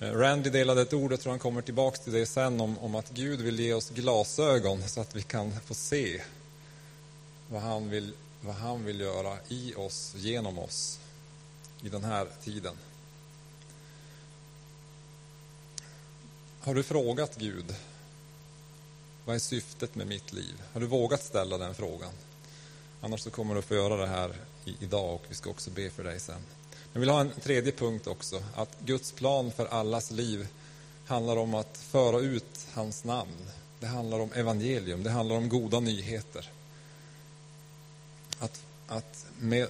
Eh, 0.00 0.12
Randy 0.12 0.50
delade 0.50 0.82
ett 0.82 0.94
ord, 0.94 1.12
jag 1.12 1.20
tror 1.20 1.30
han 1.30 1.38
kommer 1.38 1.62
tillbaks 1.62 2.00
till 2.00 2.12
det 2.12 2.26
sen, 2.26 2.60
om, 2.60 2.78
om 2.78 2.94
att 2.94 3.10
Gud 3.10 3.40
vill 3.40 3.60
ge 3.60 3.72
oss 3.72 3.90
glasögon 3.90 4.88
så 4.88 5.00
att 5.00 5.16
vi 5.16 5.22
kan 5.22 5.60
få 5.66 5.74
se 5.74 6.22
vad 7.50 7.62
han 7.62 7.90
vill, 7.90 8.12
vad 8.40 8.54
han 8.54 8.84
vill 8.84 9.00
göra 9.00 9.38
i 9.48 9.74
oss, 9.74 10.12
genom 10.16 10.58
oss, 10.58 10.98
i 11.82 11.88
den 11.88 12.04
här 12.04 12.28
tiden. 12.44 12.74
Har 16.60 16.74
du 16.74 16.82
frågat 16.82 17.36
Gud, 17.36 17.74
vad 19.24 19.34
är 19.34 19.40
syftet 19.40 19.94
med 19.94 20.06
mitt 20.06 20.32
liv? 20.32 20.62
Har 20.72 20.80
du 20.80 20.86
vågat 20.86 21.24
ställa 21.24 21.58
den 21.58 21.74
frågan? 21.74 22.12
Annars 23.00 23.20
så 23.20 23.30
kommer 23.30 23.54
du 23.54 23.62
få 23.62 23.74
göra 23.74 23.96
det 23.96 24.06
här 24.06 24.36
idag 24.80 25.14
och 25.14 25.24
vi 25.28 25.34
ska 25.34 25.50
också 25.50 25.70
be 25.70 25.90
för 25.90 26.04
dig 26.04 26.20
sen. 26.20 26.40
Jag 26.92 27.00
vill 27.00 27.10
ha 27.10 27.20
en 27.20 27.30
tredje 27.30 27.72
punkt 27.72 28.06
också, 28.06 28.42
att 28.54 28.80
Guds 28.80 29.12
plan 29.12 29.52
för 29.52 29.66
allas 29.66 30.10
liv 30.10 30.48
handlar 31.06 31.36
om 31.36 31.54
att 31.54 31.78
föra 31.78 32.20
ut 32.20 32.66
hans 32.72 33.04
namn. 33.04 33.50
Det 33.80 33.86
handlar 33.86 34.20
om 34.20 34.32
evangelium, 34.32 35.02
det 35.02 35.10
handlar 35.10 35.36
om 35.36 35.48
goda 35.48 35.80
nyheter. 35.80 36.50
Att, 38.38 38.60
att 38.86 39.26
med 39.38 39.68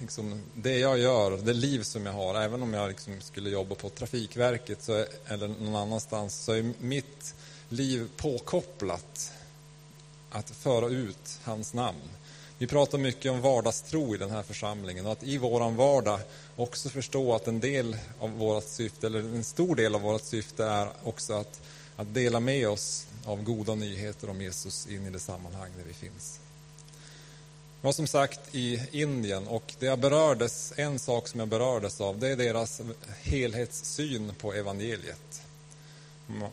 liksom, 0.00 0.42
det 0.54 0.78
jag 0.78 0.98
gör, 0.98 1.36
det 1.36 1.52
liv 1.52 1.82
som 1.82 2.06
jag 2.06 2.12
har, 2.12 2.34
även 2.34 2.62
om 2.62 2.74
jag 2.74 2.88
liksom 2.88 3.20
skulle 3.20 3.50
jobba 3.50 3.74
på 3.74 3.88
Trafikverket 3.88 4.82
så 4.82 4.92
är, 4.92 5.06
eller 5.26 5.48
någon 5.48 5.76
annanstans, 5.76 6.44
så 6.44 6.52
är 6.52 6.72
mitt 6.80 7.34
liv 7.68 8.08
påkopplat 8.16 9.32
att 10.30 10.50
föra 10.50 10.88
ut 10.88 11.40
hans 11.42 11.74
namn. 11.74 12.08
Vi 12.58 12.66
pratar 12.66 12.98
mycket 12.98 13.32
om 13.32 13.40
vardagstro 13.40 14.14
i 14.14 14.18
den 14.18 14.30
här 14.30 14.42
församlingen 14.42 15.06
och 15.06 15.12
att 15.12 15.22
i 15.22 15.38
våran 15.38 15.76
vardag 15.76 16.20
också 16.56 16.88
förstå 16.88 17.34
att 17.34 17.46
en 17.46 17.60
del 17.60 17.96
av 18.20 18.30
vårt 18.30 18.64
syfte, 18.64 19.06
eller 19.06 19.18
en 19.18 19.44
stor 19.44 19.76
del 19.76 19.94
av 19.94 20.00
vårt 20.00 20.24
syfte 20.24 20.64
är 20.64 20.88
också 21.02 21.34
att, 21.34 21.60
att 21.96 22.14
dela 22.14 22.40
med 22.40 22.68
oss 22.68 23.06
av 23.24 23.42
goda 23.42 23.74
nyheter 23.74 24.30
om 24.30 24.40
Jesus 24.40 24.86
in 24.86 25.06
i 25.06 25.10
det 25.10 25.18
sammanhang 25.18 25.70
där 25.76 25.84
vi 25.84 25.92
finns. 25.94 26.40
Jag 27.86 27.88
var 27.88 27.92
som 27.92 28.06
sagt 28.06 28.40
i 28.52 28.82
Indien 28.92 29.46
och 29.46 29.74
det 29.78 29.86
jag 29.86 29.98
berördes, 29.98 30.72
en 30.76 30.98
sak 30.98 31.28
som 31.28 31.40
jag 31.40 31.48
berördes 31.48 32.00
av, 32.00 32.18
det 32.18 32.28
är 32.28 32.36
deras 32.36 32.80
helhetssyn 33.22 34.32
på 34.38 34.52
evangeliet. 34.52 35.42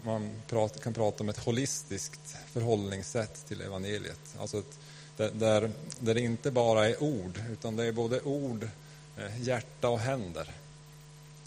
Man 0.04 0.42
kan 0.84 0.94
prata 0.94 1.24
om 1.24 1.30
ett 1.30 1.38
holistiskt 1.38 2.36
förhållningssätt 2.52 3.46
till 3.48 3.62
evangeliet. 3.62 4.20
Alltså 4.40 4.58
ett, 4.58 4.80
där, 5.18 5.72
där 6.00 6.13
det 6.13 6.22
inte 6.22 6.52
bara 6.52 6.90
är 6.90 7.04
ord, 7.04 7.42
utan 7.52 7.75
det 7.75 7.86
är 7.86 7.92
både 7.92 8.22
ord, 8.22 8.70
eh, 9.18 9.42
hjärta 9.42 9.90
och 9.90 10.00
händer. 10.00 10.52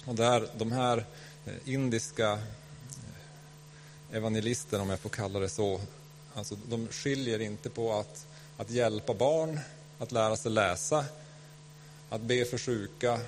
Och 0.04 0.14
där 0.14 0.48
de 0.58 0.72
här 0.72 1.04
eh, 1.46 1.54
indiska 1.64 2.32
eh, 2.32 2.38
evangelisterna, 4.16 4.82
om 4.82 4.90
jag 4.90 5.00
får 5.00 5.10
kalla 5.10 5.38
det 5.38 5.48
så, 5.48 5.80
alltså 6.34 6.56
de 6.68 6.88
skiljer 6.88 7.40
inte 7.40 7.70
på 7.70 7.92
att, 7.92 8.26
att 8.56 8.70
hjälpa 8.70 9.14
barn, 9.14 9.60
att 9.98 10.12
lära 10.12 10.36
sig 10.36 10.50
läsa, 10.50 11.04
att 12.08 12.20
be 12.20 12.44
för 12.44 12.58
sjuka 12.58 13.20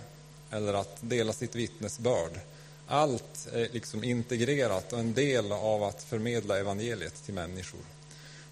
eller 0.50 0.75
att 0.75 0.96
dela 1.00 1.32
sitt 1.32 1.54
vittnesbörd. 1.54 2.40
Allt 2.87 3.48
är 3.52 3.68
liksom 3.72 4.04
integrerat 4.04 4.92
och 4.92 4.98
en 4.98 5.14
del 5.14 5.52
av 5.52 5.82
att 5.82 6.02
förmedla 6.02 6.58
evangeliet 6.58 7.25
till 7.25 7.34
människor. 7.34 7.80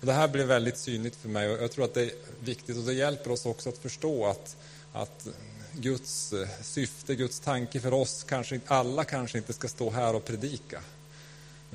Och 0.00 0.06
det 0.06 0.12
här 0.12 0.28
blev 0.28 0.46
väldigt 0.46 0.78
synligt 0.78 1.16
för 1.16 1.28
mig 1.28 1.48
och 1.50 1.62
jag 1.62 1.72
tror 1.72 1.84
att 1.84 1.94
det 1.94 2.02
är 2.02 2.12
viktigt 2.40 2.76
och 2.76 2.82
det 2.82 2.92
hjälper 2.92 3.30
oss 3.30 3.46
också 3.46 3.68
att 3.68 3.78
förstå 3.78 4.26
att, 4.26 4.56
att 4.92 5.26
Guds 5.72 6.34
syfte, 6.62 7.14
Guds 7.14 7.40
tanke 7.40 7.80
för 7.80 7.94
oss, 7.94 8.24
kanske 8.28 8.60
alla 8.66 9.04
kanske 9.04 9.38
inte 9.38 9.52
ska 9.52 9.68
stå 9.68 9.90
här 9.90 10.14
och 10.14 10.24
predika. 10.24 10.80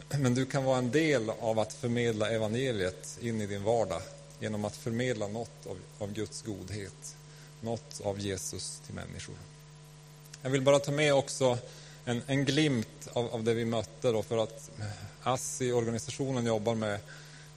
Men 0.09 0.35
du 0.35 0.45
kan 0.45 0.63
vara 0.63 0.77
en 0.77 0.91
del 0.91 1.29
av 1.29 1.59
att 1.59 1.73
förmedla 1.73 2.29
evangeliet 2.29 3.17
in 3.21 3.41
i 3.41 3.47
din 3.47 3.63
vardag 3.63 4.01
genom 4.41 4.65
att 4.65 4.75
förmedla 4.75 5.27
något 5.27 5.67
av, 5.67 5.77
av 5.99 6.13
Guds 6.13 6.41
godhet, 6.41 7.15
något 7.61 8.01
av 8.03 8.19
Jesus 8.19 8.81
till 8.85 8.95
människor. 8.95 9.35
Jag 10.41 10.49
vill 10.49 10.61
bara 10.61 10.79
ta 10.79 10.91
med 10.91 11.13
också 11.13 11.57
en, 12.05 12.21
en 12.27 12.45
glimt 12.45 13.07
av, 13.13 13.33
av 13.33 13.43
det 13.43 13.53
vi 13.53 13.65
mötte 13.65 14.11
då 14.11 14.23
för 14.23 14.37
att 14.37 14.69
eh, 14.79 14.85
ASSI, 15.23 15.71
organisationen, 15.71 16.45
jobbar 16.45 16.75
med 16.75 16.99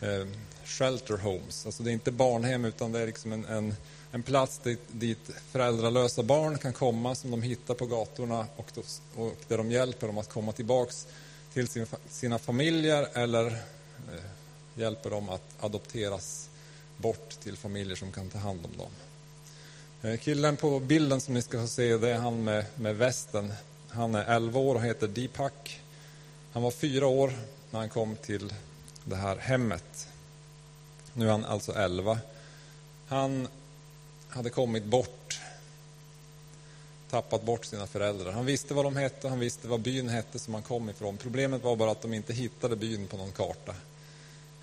eh, 0.00 0.26
shelter 0.64 1.16
homes. 1.16 1.66
Alltså 1.66 1.82
det 1.82 1.90
är 1.90 1.92
inte 1.92 2.12
barnhem 2.12 2.64
utan 2.64 2.92
det 2.92 3.00
är 3.00 3.06
liksom 3.06 3.32
en, 3.32 3.44
en, 3.44 3.74
en 4.12 4.22
plats 4.22 4.58
dit, 4.58 4.80
dit 4.92 5.30
föräldralösa 5.50 6.22
barn 6.22 6.58
kan 6.58 6.72
komma 6.72 7.14
som 7.14 7.30
de 7.30 7.42
hittar 7.42 7.74
på 7.74 7.86
gatorna 7.86 8.46
och, 8.56 8.66
då, 8.74 8.82
och 9.22 9.36
där 9.48 9.58
de 9.58 9.70
hjälper 9.70 10.06
dem 10.06 10.18
att 10.18 10.28
komma 10.28 10.52
tillbaks 10.52 11.06
till 11.52 11.68
sin, 11.68 11.86
sina 12.08 12.38
familjer 12.38 13.08
eller 13.12 13.46
eh, 13.46 14.24
hjälper 14.74 15.10
dem 15.10 15.28
att 15.28 15.64
adopteras 15.64 16.48
bort 16.96 17.30
till 17.30 17.56
familjer 17.56 17.96
som 17.96 18.12
kan 18.12 18.30
ta 18.30 18.38
hand 18.38 18.60
om 18.64 18.76
dem. 18.76 18.90
Eh, 20.02 20.18
killen 20.18 20.56
på 20.56 20.80
bilden 20.80 21.20
som 21.20 21.34
ni 21.34 21.42
ska 21.42 21.60
få 21.60 21.66
se, 21.66 21.96
det 21.96 22.10
är 22.10 22.18
han 22.18 22.44
med, 22.44 22.64
med 22.74 22.96
västen. 22.96 23.52
Han 23.88 24.14
är 24.14 24.24
11 24.24 24.60
år 24.60 24.74
och 24.74 24.82
heter 24.82 25.08
Deepak. 25.08 25.80
Han 26.52 26.62
var 26.62 26.70
fyra 26.70 27.06
år 27.06 27.32
när 27.70 27.80
han 27.80 27.88
kom 27.88 28.16
till 28.16 28.54
det 29.04 29.16
här 29.16 29.36
hemmet. 29.36 30.08
Nu 31.12 31.26
är 31.26 31.30
han 31.30 31.44
alltså 31.44 31.72
11. 31.72 32.18
Han 33.08 33.48
hade 34.28 34.50
kommit 34.50 34.84
bort, 34.84 35.40
tappat 37.10 37.42
bort 37.42 37.64
sina 37.64 37.86
föräldrar. 37.86 38.32
Han 38.32 38.46
visste 38.46 38.74
vad 38.74 38.84
de 38.84 38.96
hette, 38.96 39.28
han 39.28 39.38
visste 39.38 39.68
vad 39.68 39.80
byn 39.80 40.08
hette 40.08 40.38
som 40.38 40.54
han 40.54 40.62
kom 40.62 40.90
ifrån. 40.90 41.16
Problemet 41.16 41.62
var 41.62 41.76
bara 41.76 41.90
att 41.90 42.02
de 42.02 42.14
inte 42.14 42.32
hittade 42.32 42.76
byn 42.76 43.06
på 43.06 43.16
någon 43.16 43.32
karta 43.32 43.74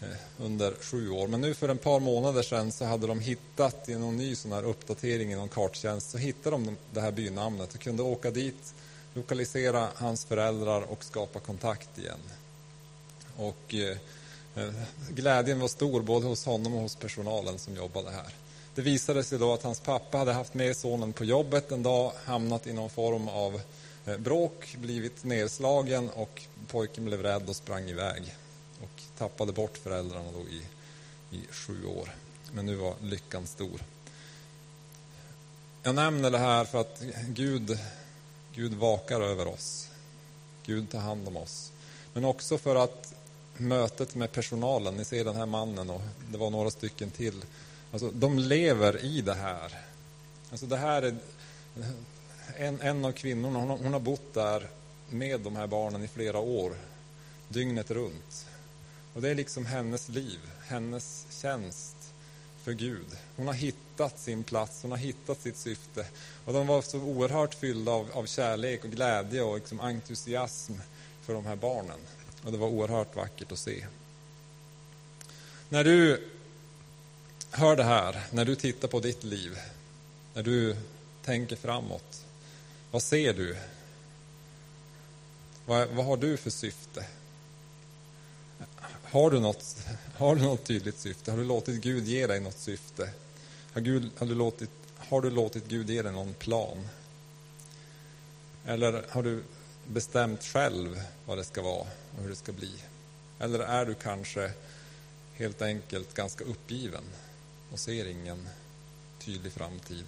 Eh, 0.01 0.45
under 0.45 0.73
sju 0.81 1.09
år. 1.09 1.27
Men 1.27 1.41
nu 1.41 1.53
för 1.53 1.69
ett 1.69 1.83
par 1.83 1.99
månader 1.99 2.41
sedan 2.41 2.71
så 2.71 2.85
hade 2.85 3.07
de 3.07 3.19
hittat 3.19 3.89
i 3.89 3.95
någon 3.95 4.17
ny 4.17 4.35
sån 4.35 4.51
här 4.51 4.63
uppdatering 4.63 5.31
i 5.31 5.35
någon 5.35 5.49
karttjänst 5.49 6.11
så 6.11 6.17
hittade 6.17 6.55
de 6.55 6.77
det 6.93 7.01
här 7.01 7.11
bynamnet 7.11 7.73
och 7.73 7.79
kunde 7.79 8.03
åka 8.03 8.31
dit, 8.31 8.73
lokalisera 9.13 9.87
hans 9.95 10.25
föräldrar 10.25 10.81
och 10.81 11.03
skapa 11.03 11.39
kontakt 11.39 11.97
igen. 11.97 12.19
Och 13.37 13.73
eh, 13.73 13.97
eh, 14.55 14.73
glädjen 15.09 15.59
var 15.59 15.67
stor 15.67 16.01
både 16.01 16.27
hos 16.27 16.45
honom 16.45 16.75
och 16.75 16.81
hos 16.81 16.95
personalen 16.95 17.59
som 17.59 17.75
jobbade 17.75 18.11
här. 18.11 18.35
Det 18.75 18.81
visade 18.81 19.23
sig 19.23 19.39
då 19.39 19.53
att 19.53 19.63
hans 19.63 19.79
pappa 19.79 20.17
hade 20.17 20.33
haft 20.33 20.53
med 20.53 20.77
sonen 20.77 21.13
på 21.13 21.25
jobbet 21.25 21.71
en 21.71 21.83
dag, 21.83 22.11
hamnat 22.25 22.67
i 22.67 22.73
någon 22.73 22.89
form 22.89 23.27
av 23.27 23.61
eh, 24.05 24.17
bråk, 24.17 24.75
blivit 24.79 25.23
nedslagen 25.23 26.09
och 26.09 26.41
pojken 26.67 27.05
blev 27.05 27.23
rädd 27.23 27.49
och 27.49 27.55
sprang 27.55 27.89
iväg 27.89 28.33
tappade 29.21 29.51
bort 29.51 29.77
föräldrarna 29.77 30.31
då 30.31 30.39
i, 30.39 30.61
i 31.37 31.47
sju 31.51 31.85
år. 31.85 32.15
Men 32.53 32.65
nu 32.65 32.75
var 32.75 32.95
lyckan 33.01 33.47
stor. 33.47 33.81
Jag 35.83 35.95
nämner 35.95 36.31
det 36.31 36.37
här 36.37 36.65
för 36.65 36.81
att 36.81 37.01
Gud, 37.27 37.79
Gud 38.55 38.73
vakar 38.73 39.21
över 39.21 39.47
oss. 39.47 39.89
Gud 40.65 40.91
tar 40.91 40.99
hand 40.99 41.27
om 41.27 41.37
oss. 41.37 41.71
Men 42.13 42.25
också 42.25 42.57
för 42.57 42.75
att 42.75 43.13
mötet 43.57 44.15
med 44.15 44.31
personalen, 44.31 44.95
ni 44.95 45.05
ser 45.05 45.25
den 45.25 45.35
här 45.35 45.45
mannen 45.45 45.89
och 45.89 46.01
det 46.31 46.37
var 46.37 46.49
några 46.49 46.71
stycken 46.71 47.11
till. 47.11 47.41
Alltså, 47.91 48.11
de 48.11 48.39
lever 48.39 49.05
i 49.05 49.21
det 49.21 49.33
här. 49.33 49.81
Alltså, 50.51 50.65
det 50.65 50.77
här 50.77 51.01
är 51.01 51.15
en, 52.57 52.81
en 52.81 53.05
av 53.05 53.11
kvinnorna, 53.11 53.59
hon 53.59 53.69
har, 53.69 53.77
hon 53.77 53.93
har 53.93 53.99
bott 53.99 54.33
där 54.33 54.69
med 55.09 55.39
de 55.39 55.55
här 55.55 55.67
barnen 55.67 56.03
i 56.03 56.07
flera 56.07 56.39
år, 56.39 56.73
dygnet 57.47 57.91
runt. 57.91 58.45
Och 59.13 59.21
det 59.21 59.29
är 59.29 59.35
liksom 59.35 59.65
hennes 59.65 60.09
liv, 60.09 60.39
hennes 60.67 61.25
tjänst 61.29 61.95
för 62.63 62.71
Gud. 62.71 63.07
Hon 63.35 63.47
har 63.47 63.53
hittat 63.53 64.19
sin 64.19 64.43
plats, 64.43 64.81
hon 64.81 64.91
har 64.91 64.97
hittat 64.97 65.41
sitt 65.41 65.57
syfte. 65.57 66.05
Och 66.45 66.53
de 66.53 66.67
var 66.67 66.81
så 66.81 66.99
oerhört 66.99 67.53
fyllda 67.53 67.91
av, 67.91 68.11
av 68.13 68.25
kärlek 68.25 68.83
och 68.83 68.91
glädje 68.91 69.41
och 69.41 69.55
liksom 69.55 69.79
entusiasm 69.79 70.73
för 71.21 71.33
de 71.33 71.45
här 71.45 71.55
barnen. 71.55 71.99
Och 72.43 72.51
det 72.51 72.57
var 72.57 72.67
oerhört 72.67 73.15
vackert 73.15 73.51
att 73.51 73.59
se. 73.59 73.85
När 75.69 75.83
du 75.83 76.27
hör 77.51 77.75
det 77.75 77.83
här, 77.83 78.23
när 78.31 78.45
du 78.45 78.55
tittar 78.55 78.87
på 78.87 78.99
ditt 78.99 79.23
liv, 79.23 79.57
när 80.33 80.43
du 80.43 80.77
tänker 81.23 81.55
framåt, 81.55 82.25
vad 82.91 83.03
ser 83.03 83.33
du? 83.33 83.57
Vad, 85.65 85.87
vad 85.87 86.05
har 86.05 86.17
du 86.17 86.37
för 86.37 86.49
syfte? 86.49 87.05
Har 89.11 89.31
du, 89.31 89.39
något, 89.39 89.75
har 90.15 90.35
du 90.35 90.41
något 90.41 90.63
tydligt 90.63 90.99
syfte? 90.99 91.31
Har 91.31 91.37
du 91.37 91.43
låtit 91.43 91.81
Gud 91.81 92.07
ge 92.07 92.27
dig 92.27 92.39
något 92.39 92.57
syfte? 92.57 93.09
Har, 93.73 93.81
Gud, 93.81 94.09
har, 94.17 94.27
du 94.27 94.35
låtit, 94.35 94.69
har 94.97 95.21
du 95.21 95.29
låtit 95.29 95.67
Gud 95.67 95.89
ge 95.89 96.01
dig 96.01 96.11
någon 96.11 96.33
plan? 96.33 96.87
Eller 98.65 99.05
har 99.09 99.23
du 99.23 99.43
bestämt 99.87 100.43
själv 100.43 101.01
vad 101.25 101.37
det 101.37 101.43
ska 101.43 101.61
vara 101.61 101.87
och 102.15 102.21
hur 102.21 102.29
det 102.29 102.35
ska 102.35 102.51
bli? 102.51 102.71
Eller 103.39 103.59
är 103.59 103.85
du 103.85 103.93
kanske 103.93 104.51
helt 105.33 105.61
enkelt 105.61 106.13
ganska 106.13 106.43
uppgiven 106.43 107.03
och 107.71 107.79
ser 107.79 108.05
ingen 108.05 108.49
tydlig 109.19 109.53
framtid? 109.53 110.05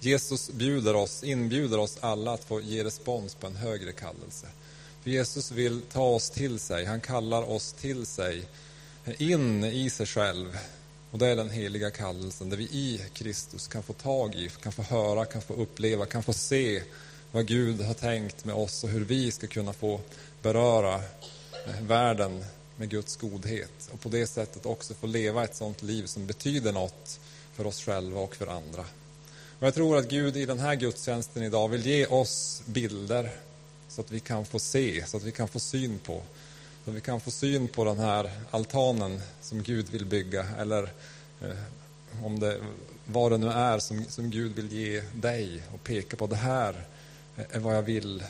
Jesus 0.00 0.50
bjuder 0.50 0.96
oss, 0.96 1.24
inbjuder 1.24 1.78
oss 1.78 1.98
alla 2.00 2.32
att 2.32 2.44
få 2.44 2.60
ge 2.60 2.84
respons 2.84 3.34
på 3.34 3.46
en 3.46 3.56
högre 3.56 3.92
kallelse. 3.92 4.46
För 5.06 5.10
Jesus 5.10 5.50
vill 5.50 5.82
ta 5.92 6.02
oss 6.02 6.30
till 6.30 6.58
sig, 6.58 6.84
han 6.84 7.00
kallar 7.00 7.50
oss 7.50 7.72
till 7.72 8.06
sig, 8.06 8.42
in 9.18 9.64
i 9.64 9.90
sig 9.90 10.06
själv. 10.06 10.58
Och 11.10 11.18
det 11.18 11.26
är 11.26 11.36
den 11.36 11.50
heliga 11.50 11.90
kallelsen, 11.90 12.50
där 12.50 12.56
vi 12.56 12.64
i 12.64 13.00
Kristus 13.14 13.68
kan 13.68 13.82
få 13.82 13.92
tag 13.92 14.34
i, 14.34 14.50
kan 14.62 14.72
få 14.72 14.82
höra, 14.82 15.24
kan 15.24 15.42
få 15.42 15.54
uppleva, 15.54 16.06
kan 16.06 16.22
få 16.22 16.32
se 16.32 16.82
vad 17.32 17.46
Gud 17.46 17.80
har 17.80 17.94
tänkt 17.94 18.44
med 18.44 18.54
oss 18.54 18.84
och 18.84 18.90
hur 18.90 19.04
vi 19.04 19.30
ska 19.30 19.46
kunna 19.46 19.72
få 19.72 20.00
beröra 20.42 20.94
eh, 20.94 21.82
världen 21.82 22.44
med 22.76 22.90
Guds 22.90 23.16
godhet 23.16 23.90
och 23.92 24.00
på 24.00 24.08
det 24.08 24.26
sättet 24.26 24.66
också 24.66 24.94
få 24.94 25.06
leva 25.06 25.44
ett 25.44 25.56
sådant 25.56 25.82
liv 25.82 26.06
som 26.06 26.26
betyder 26.26 26.72
något 26.72 27.20
för 27.54 27.66
oss 27.66 27.82
själva 27.82 28.20
och 28.20 28.36
för 28.36 28.46
andra. 28.46 28.84
Och 29.58 29.66
jag 29.66 29.74
tror 29.74 29.96
att 29.96 30.08
Gud 30.08 30.36
i 30.36 30.46
den 30.46 30.58
här 30.58 30.74
gudstjänsten 30.74 31.42
idag 31.42 31.68
vill 31.68 31.86
ge 31.86 32.06
oss 32.06 32.62
bilder 32.66 33.30
så 33.96 34.02
att 34.02 34.10
vi 34.10 34.20
kan 34.20 34.44
få 34.44 34.58
se, 34.58 35.06
så 35.06 35.16
att 35.16 35.22
vi 35.22 35.32
kan 35.32 35.48
få 35.48 35.60
syn 35.60 35.98
på. 35.98 36.22
Så 36.84 36.90
att 36.90 36.96
vi 36.96 37.00
kan 37.00 37.20
få 37.20 37.30
syn 37.30 37.68
på 37.68 37.84
den 37.84 37.98
här 37.98 38.30
altanen 38.50 39.20
som 39.40 39.62
Gud 39.62 39.88
vill 39.88 40.06
bygga 40.06 40.46
eller 40.58 40.82
eh, 41.42 42.24
om 42.24 42.40
det, 42.40 42.60
vad 43.06 43.32
det 43.32 43.38
nu 43.38 43.48
är 43.48 43.78
som, 43.78 44.04
som 44.04 44.30
Gud 44.30 44.52
vill 44.52 44.72
ge 44.72 45.02
dig 45.14 45.62
och 45.74 45.84
peka 45.84 46.16
på. 46.16 46.26
Det 46.26 46.36
här 46.36 46.86
är 47.36 47.60
vad 47.60 47.76
jag 47.76 47.82
vill 47.82 48.24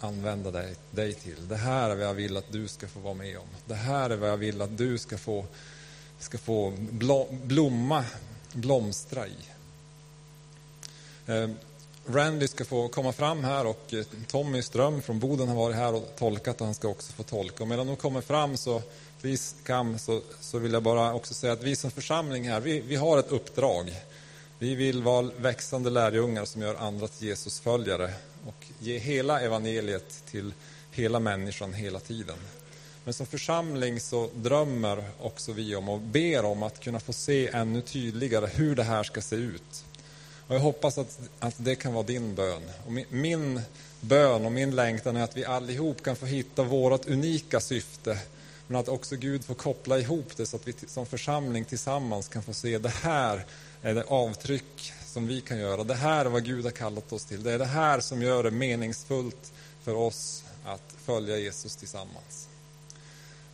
använda 0.00 0.50
dig, 0.50 0.74
dig 0.90 1.14
till. 1.14 1.48
Det 1.48 1.56
här 1.56 1.90
är 1.90 1.96
vad 1.96 2.06
jag 2.06 2.14
vill 2.14 2.36
att 2.36 2.52
du 2.52 2.68
ska 2.68 2.88
få 2.88 3.00
vara 3.00 3.14
med 3.14 3.38
om. 3.38 3.48
Det 3.66 3.74
här 3.74 4.10
är 4.10 4.16
vad 4.16 4.30
jag 4.30 4.36
vill 4.36 4.62
att 4.62 4.78
du 4.78 4.98
ska 4.98 5.18
få, 5.18 5.46
ska 6.18 6.38
få 6.38 6.72
blomma, 7.42 8.04
blomstra 8.52 9.26
i. 9.26 9.36
Eh, 11.26 11.50
Randy 12.14 12.48
ska 12.48 12.64
få 12.64 12.88
komma 12.88 13.12
fram 13.12 13.44
här 13.44 13.66
och 13.66 13.94
eh, 13.94 14.04
Tommy 14.26 14.62
Ström 14.62 15.02
från 15.02 15.18
Boden 15.18 15.48
har 15.48 15.54
varit 15.54 15.76
här 15.76 15.94
och 15.94 16.12
tolkat 16.18 16.60
och 16.60 16.66
han 16.66 16.74
ska 16.74 16.88
också 16.88 17.12
få 17.12 17.22
tolka. 17.22 17.62
Och 17.62 17.68
medan 17.68 17.86
de 17.86 17.96
kommer 17.96 18.20
fram 18.20 18.56
så, 18.56 18.82
vi 19.22 19.36
så, 19.36 20.20
så 20.40 20.58
vill 20.58 20.72
jag 20.72 20.82
bara 20.82 21.14
också 21.14 21.34
säga 21.34 21.52
att 21.52 21.62
vi 21.62 21.76
som 21.76 21.90
församling 21.90 22.48
här, 22.48 22.60
vi, 22.60 22.80
vi 22.80 22.96
har 22.96 23.18
ett 23.18 23.30
uppdrag. 23.32 23.92
Vi 24.58 24.74
vill 24.74 25.02
vara 25.02 25.30
växande 25.36 25.90
lärjungar 25.90 26.44
som 26.44 26.62
gör 26.62 26.74
andra 26.74 27.08
till 27.08 27.28
Jesusföljare 27.28 28.12
och 28.46 28.66
ge 28.78 28.98
hela 28.98 29.40
evangeliet 29.40 30.22
till 30.30 30.52
hela 30.90 31.20
människan 31.20 31.72
hela 31.72 32.00
tiden. 32.00 32.36
Men 33.04 33.14
som 33.14 33.26
församling 33.26 34.00
så 34.00 34.30
drömmer 34.34 35.04
också 35.20 35.52
vi 35.52 35.76
om 35.76 35.88
och 35.88 36.00
ber 36.00 36.44
om 36.44 36.62
att 36.62 36.80
kunna 36.80 37.00
få 37.00 37.12
se 37.12 37.48
ännu 37.48 37.82
tydligare 37.82 38.46
hur 38.46 38.76
det 38.76 38.82
här 38.82 39.02
ska 39.02 39.20
se 39.20 39.36
ut. 39.36 39.84
Och 40.50 40.56
jag 40.56 40.60
hoppas 40.60 40.98
att, 40.98 41.20
att 41.38 41.54
det 41.58 41.74
kan 41.74 41.92
vara 41.92 42.02
din 42.02 42.34
bön. 42.34 42.62
Och 42.86 42.92
min, 42.92 43.06
min 43.10 43.60
bön 44.00 44.46
och 44.46 44.52
min 44.52 44.76
längtan 44.76 45.16
är 45.16 45.22
att 45.22 45.36
vi 45.36 45.44
allihop 45.44 46.02
kan 46.02 46.16
få 46.16 46.26
hitta 46.26 46.62
vårt 46.62 47.08
unika 47.08 47.60
syfte 47.60 48.18
men 48.66 48.80
att 48.80 48.88
också 48.88 49.16
Gud 49.16 49.44
får 49.44 49.54
koppla 49.54 49.98
ihop 49.98 50.36
det 50.36 50.46
så 50.46 50.56
att 50.56 50.68
vi 50.68 50.74
som 50.86 51.06
församling 51.06 51.64
tillsammans 51.64 52.28
kan 52.28 52.42
få 52.42 52.52
se 52.52 52.78
det 52.78 52.88
här 52.88 53.46
är 53.82 53.94
det 53.94 54.04
avtryck 54.08 54.92
som 55.06 55.26
vi 55.26 55.40
kan 55.40 55.58
göra. 55.58 55.84
Det 55.84 55.94
här 55.94 56.24
är 56.24 56.30
vad 56.30 56.44
Gud 56.44 56.64
har 56.64 56.70
kallat 56.70 57.12
oss 57.12 57.24
till. 57.24 57.42
Det 57.42 57.52
är 57.52 57.58
det 57.58 57.64
här 57.64 58.00
som 58.00 58.22
gör 58.22 58.42
det 58.42 58.50
meningsfullt 58.50 59.52
för 59.82 59.94
oss 59.94 60.44
att 60.64 60.94
följa 61.04 61.38
Jesus 61.38 61.76
tillsammans. 61.76 62.48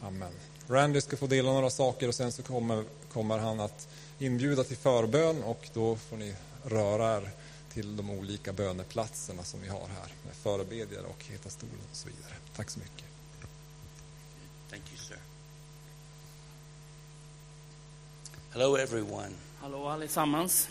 Amen. 0.03 0.33
Randy 0.69 1.01
ska 1.01 1.17
få 1.17 1.27
dela 1.27 1.53
några 1.53 1.71
saker 1.71 2.09
och 2.09 2.15
sen 2.15 2.33
så 2.33 2.43
kommer, 2.43 2.85
kommer 3.13 3.39
han 3.39 3.61
att 3.61 3.89
inbjuda 4.19 4.65
till 4.65 4.77
förbön 4.77 5.43
och 5.43 5.69
då 5.75 5.97
får 5.97 6.17
ni 6.17 6.35
röra 6.67 7.17
er 7.17 7.31
till 7.73 7.97
de 7.97 8.11
olika 8.11 8.53
böneplatserna 8.53 9.45
som 9.45 9.61
vi 9.61 9.69
har 9.69 9.89
här 9.89 10.13
med 10.25 10.35
förebedjare 10.35 11.07
och 11.07 11.25
Heta 11.25 11.51
stolen 11.51 11.87
och 11.91 11.97
så 11.97 12.09
vidare. 12.09 12.35
Tack 12.57 12.71
så 12.71 12.79
mycket. 12.79 13.05
Thank 14.71 14.83
you, 14.91 14.99
sir. 14.99 15.19
Hello, 18.51 18.77
everyone. 18.77 19.31
Hallå 19.61 19.89
allesammans. 19.89 20.69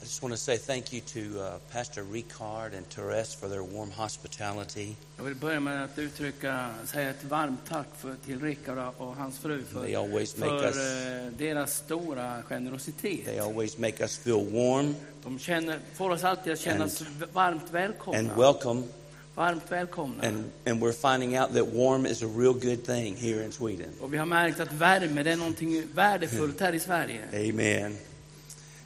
I 0.00 0.04
just 0.04 0.22
want 0.22 0.32
to 0.32 0.36
say 0.38 0.56
thank 0.58 0.92
you 0.92 1.00
to 1.00 1.40
uh, 1.40 1.58
Pastor 1.72 2.04
Ricard 2.04 2.72
and 2.72 2.88
Therese 2.88 3.34
for 3.34 3.48
their 3.48 3.62
warm 3.64 3.90
hospitality. 3.90 4.96
Jag 5.16 5.24
vill 5.24 5.34
börja 5.34 5.60
med 5.60 5.84
att 5.84 5.98
uttrycka, 5.98 6.70
säga 6.86 7.10
ett 7.10 7.24
varmt 7.24 7.60
tack 7.68 7.86
för, 7.98 8.14
till 8.24 8.40
Rickard 8.40 8.78
och 8.98 9.16
hans 9.16 9.38
fru 9.38 9.62
They 9.84 9.94
always 9.94 10.36
make 10.36 10.50
för 10.50 10.66
us 10.66 10.76
eh, 10.76 11.32
deras 11.38 11.76
stora 11.76 12.42
generositet. 12.42 13.24
they 13.24 13.38
always 13.38 13.78
make 13.78 14.02
us 14.02 14.18
feel 14.18 14.50
warm 14.52 14.94
De 15.24 15.38
känner, 15.38 15.78
får 15.94 16.10
oss 16.10 16.24
alltid 16.24 16.52
att 16.52 16.60
känna 16.60 16.84
oss 16.84 17.02
varmt 17.32 17.62
and 17.62 17.70
välkomna. 17.72 18.34
welcome. 18.36 18.82
Varmt 19.34 19.72
välkomna. 19.72 20.26
And 20.28 20.44
and 20.66 20.82
we're 20.82 21.12
finding 21.12 21.38
out 21.40 21.54
that 21.54 21.66
warm 21.74 22.06
is 22.06 22.22
a 22.22 22.26
real 22.36 22.54
good 22.54 22.84
thing 22.86 23.16
here 23.16 23.44
in 23.44 23.52
Sweden. 23.52 23.88
Och 24.00 24.14
vi 24.14 24.18
har 24.18 24.26
märkt 24.26 24.60
att 24.60 24.72
värme, 24.72 25.22
det 25.22 25.32
är 25.32 25.36
någonting 25.36 25.82
värdefullt 25.94 26.60
här 26.60 26.72
i 26.72 26.80
Sverige. 26.80 27.50
Amen. 27.50 27.96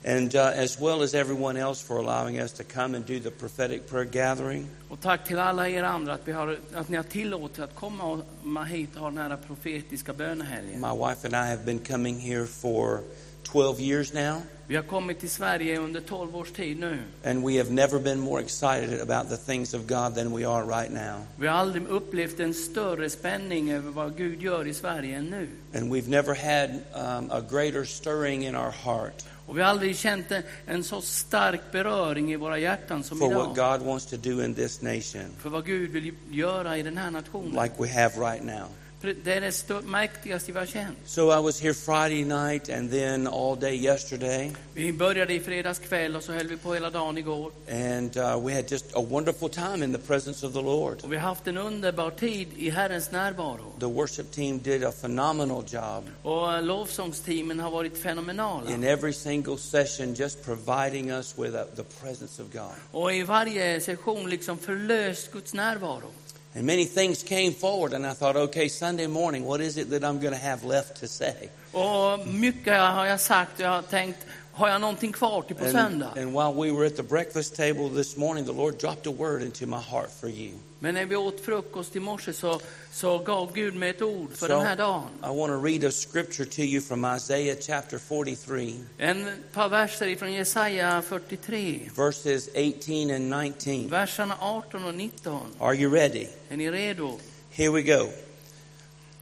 And 0.05 0.35
uh, 0.35 0.41
as 0.57 0.81
well 0.81 1.03
as 1.03 1.15
everyone 1.15 1.57
else 1.57 1.81
for 1.87 1.97
allowing 1.99 2.39
us 2.41 2.53
to 2.53 2.65
come 2.65 2.97
and 2.97 3.07
do 3.07 3.21
the 3.21 3.31
prophetic 3.31 3.87
prayer 3.87 4.05
gathering. 4.05 4.67
Och 4.89 5.01
tack 5.01 5.25
till 5.29 5.39
alla 5.39 5.69
er 5.69 5.83
andra 5.83 6.13
att, 6.13 6.21
vi 6.29 6.33
har, 6.33 6.59
att 6.75 6.89
ni 6.89 6.97
har 6.97 7.05
tillåtit 7.05 7.59
att 7.59 7.75
komma 7.75 8.65
hit 8.65 8.91
och 8.95 9.01
ha 9.01 9.11
den 9.11 9.19
här 9.19 9.39
profetiska 9.47 10.13
bönehelgen. 10.13 10.81
My 10.81 11.09
wife 11.09 11.27
and 11.27 11.35
I 11.35 11.51
have 11.51 11.65
been 11.65 11.79
coming 11.79 12.19
here 12.21 12.47
for 12.47 13.01
12 13.43 13.81
years 13.81 14.13
now, 14.13 14.43
Vi 14.67 14.77
har 14.77 14.83
kommit 14.83 15.21
till 15.21 15.31
Sverige 15.31 15.79
under 15.79 16.01
12 16.01 16.37
års 16.37 16.51
tid 16.53 16.79
nu. 16.81 16.99
and 17.25 17.45
we 17.47 17.59
have 17.59 17.71
never 17.71 17.99
been 17.99 18.21
more 18.21 18.41
excited 18.43 19.01
about 19.01 19.29
the 19.29 19.37
things 19.37 19.75
of 19.75 19.87
God 19.87 20.15
than 20.15 20.37
we 20.37 20.49
are 20.49 20.65
right 20.65 20.93
now. 20.93 21.27
Vi 21.37 21.47
har 21.47 21.59
aldrig 21.59 21.87
upplevt 21.89 22.41
en 22.41 22.55
större 22.55 23.11
spänning 23.11 23.73
över 23.73 23.91
vad 23.91 24.17
Gud 24.17 24.43
gör 24.43 24.67
i 24.67 24.75
Sverige 24.75 25.17
än 25.17 25.25
nu. 25.27 25.49
And 25.75 25.93
we've 25.93 26.09
never 26.09 26.35
had 26.35 26.71
um, 26.95 27.31
a 27.31 27.41
greater 27.51 27.85
stirring 27.85 28.47
in 28.47 28.57
our 28.57 28.71
heart 28.71 29.25
Och 29.47 29.59
vi 29.59 29.63
har 29.63 29.69
aldrig 29.69 29.97
känt 29.97 30.27
en, 30.67 30.85
så 30.85 31.01
stark 31.01 31.61
beröring 31.73 32.33
i 32.33 32.37
våra 32.37 32.59
hjärtan 32.59 33.03
som 33.03 33.19
for 33.19 33.35
what 33.35 33.57
idag. 33.57 33.79
God 33.79 33.87
wants 33.87 34.07
to 34.07 34.17
do 34.17 34.45
in 34.45 34.55
this 34.55 34.83
nation, 34.83 35.37
För 35.39 35.51
vad 35.51 35.67
Gud 35.67 35.91
vill 35.91 36.15
göra 36.31 36.79
i 36.79 36.83
den 36.83 36.97
här 36.97 37.11
nationen. 37.11 37.63
like 37.63 37.75
we 37.79 37.89
have 37.89 38.33
right 38.33 38.45
now. 38.45 38.67
Det 39.03 39.33
är 39.35 39.41
det 39.41 39.83
mäktigaste 39.87 40.53
vi 40.53 40.67
känt. 40.67 40.97
So 41.05 41.39
I 41.39 41.43
was 41.43 41.61
here 41.61 41.75
Friday 41.75 42.25
night 42.25 42.71
and 42.71 42.91
then 42.91 43.27
all 43.27 43.57
day 43.61 43.75
yesterday, 43.85 44.53
Vi 44.75 44.93
började 44.93 45.35
i 45.35 45.41
fredags 45.41 45.79
kväll 45.79 46.17
och 46.17 46.23
så 46.23 46.33
höll 46.33 46.47
vi 46.47 46.57
på 46.57 46.75
hela 46.75 46.91
dagen 46.91 47.19
igår. 47.19 47.53
and 47.71 48.17
uh, 48.17 48.47
we 48.47 48.55
had 48.55 48.71
just 48.71 48.97
a 48.97 49.01
wonderful 49.11 49.49
time 49.49 49.85
in 49.85 49.93
the 49.93 49.99
presence 49.99 50.47
of 50.47 50.53
the 50.53 50.61
Lord. 50.63 50.99
Och 51.03 51.13
vi 51.13 51.17
har 51.17 51.29
haft 51.29 51.47
en 51.47 51.59
underbar 51.59 52.11
tid 52.11 52.49
i 52.57 52.71
Herrens 52.71 53.11
närvaro. 53.11 53.73
The 53.81 53.87
worship 53.87 54.33
team 54.33 54.59
did 54.59 54.85
a 54.85 54.93
phenomenal 55.01 55.65
job 55.69 56.05
Och 56.23 56.53
eh, 56.55 56.63
lovsångsteamen 56.63 57.61
har 57.61 57.71
varit 57.71 57.99
fenomenala. 58.03 58.71
in 58.71 58.85
every 58.85 59.13
single 59.13 59.59
session, 59.59 60.15
just 60.15 60.45
providing 60.45 61.11
us 61.11 61.39
with 61.39 61.55
uh, 61.55 61.63
the 61.77 61.83
presence 61.83 62.43
of 62.43 62.53
God. 62.53 62.73
Och 63.03 63.13
i 63.15 63.23
varje 63.23 63.81
session 63.81 64.31
liksom 64.31 64.59
förlöst 64.59 65.33
Guds 65.33 65.55
närvaro. 65.55 66.11
And 66.55 66.67
many 66.67 66.85
things 66.85 67.23
came 67.23 67.53
forward, 67.55 67.95
and 67.95 68.07
I 68.07 68.13
thought, 68.13 68.37
okay, 68.37 68.69
Sunday 68.69 69.07
morning, 69.07 69.47
what 69.47 69.61
is 69.61 69.79
it 69.79 69.89
that 69.91 70.05
I'm 70.05 70.21
going 70.21 70.35
to 70.35 70.41
have 70.41 70.65
left 70.65 71.01
to 71.01 71.09
say? 71.09 71.49
Och 71.73 72.27
mycket 72.27 72.75
har 72.81 73.07
jag 73.07 73.21
sagt 73.21 73.53
och 73.55 73.61
jag 73.61 73.71
har 73.71 73.83
tänkt, 73.83 74.19
har 74.53 74.69
jag 74.69 74.81
någonting 74.81 75.13
kvar 75.13 75.43
till 75.43 75.57
på 75.57 75.65
söndag? 75.65 76.13
and 76.17 76.33
while 76.35 76.53
we 76.53 76.71
were 76.71 76.87
at 76.87 76.97
the 76.97 77.03
breakfast 77.03 77.57
table 77.57 77.89
this 77.89 78.17
morning, 78.17 78.45
the 78.45 78.53
Lord 78.53 78.79
dropped 78.79 79.07
a 79.07 79.11
word 79.11 79.43
into 79.43 79.67
my 79.67 79.81
heart 79.81 80.11
for 80.21 80.29
you. 80.29 80.53
Men 80.83 80.95
när 80.95 81.05
vi 81.05 81.17
åt 81.17 81.41
frukost 81.41 81.97
i 81.97 82.01
morse 82.01 82.33
så, 82.33 82.61
så 82.93 83.19
gav 83.19 83.53
Gud 83.55 83.75
mig 83.75 83.91
ett 83.91 84.03
ord 84.03 84.31
för 84.33 84.47
So 84.47 84.53
den 84.53 84.67
här 84.67 84.77
dagen. 84.77 85.09
I 85.23 85.27
want 85.27 85.53
to 85.53 85.63
read 85.63 85.85
a 85.85 85.91
scripture 85.91 86.51
to 86.51 86.61
you 86.61 86.81
from 86.81 87.05
Isaiah 87.17 87.57
chapter 87.61 87.99
43, 87.99 88.75
En 88.99 89.27
par 89.53 89.69
verser 89.69 90.07
ifrån 90.07 90.33
Jesaja 90.33 91.03
43, 91.03 91.91
verses 91.97 92.49
18 92.49 93.11
and 93.11 93.31
19. 93.45 93.89
verserna 93.89 94.37
18 94.41 94.85
och 94.85 94.95
19. 94.95 95.41
Are 95.59 95.77
you 95.77 95.95
ready? 95.95 96.27
Är 96.49 96.57
ni 96.57 96.71
redo? 96.71 97.19
Here 97.51 97.71
we 97.71 97.83
go. 97.83 98.09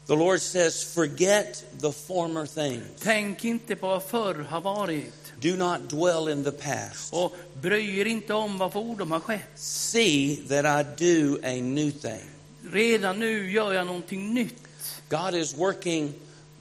The 0.06 0.16
Lord 0.16 0.40
says, 0.40 0.94
Forget 0.94 1.64
the 1.80 1.92
former 1.92 2.46
things. 2.46 2.84
Tänk 3.02 3.44
inte 3.44 3.76
på 3.76 3.86
vad 3.86 4.02
förr 4.02 4.34
har 4.34 4.60
varit 4.60 5.29
Do 5.40 5.56
not 5.56 5.88
dwell 5.88 6.28
in 6.28 6.44
the 6.44 6.50
past. 6.50 7.12
och 7.12 7.36
bry 7.60 7.98
er 7.98 8.04
inte 8.04 8.34
om 8.34 8.58
vad 8.58 8.72
fordom 8.72 9.10
har 9.10 9.20
skett. 9.20 9.50
See 9.56 10.36
that 10.48 10.64
I 10.64 11.04
do 11.04 11.38
a 11.42 11.52
new 11.62 11.90
thing. 11.90 12.30
Redan 12.72 13.18
nu 13.18 13.50
gör 13.52 13.72
jag 13.72 13.86
någonting 13.86 14.34
nytt. 14.34 14.62
God 15.08 15.34
is 15.34 15.56
working 15.58 16.12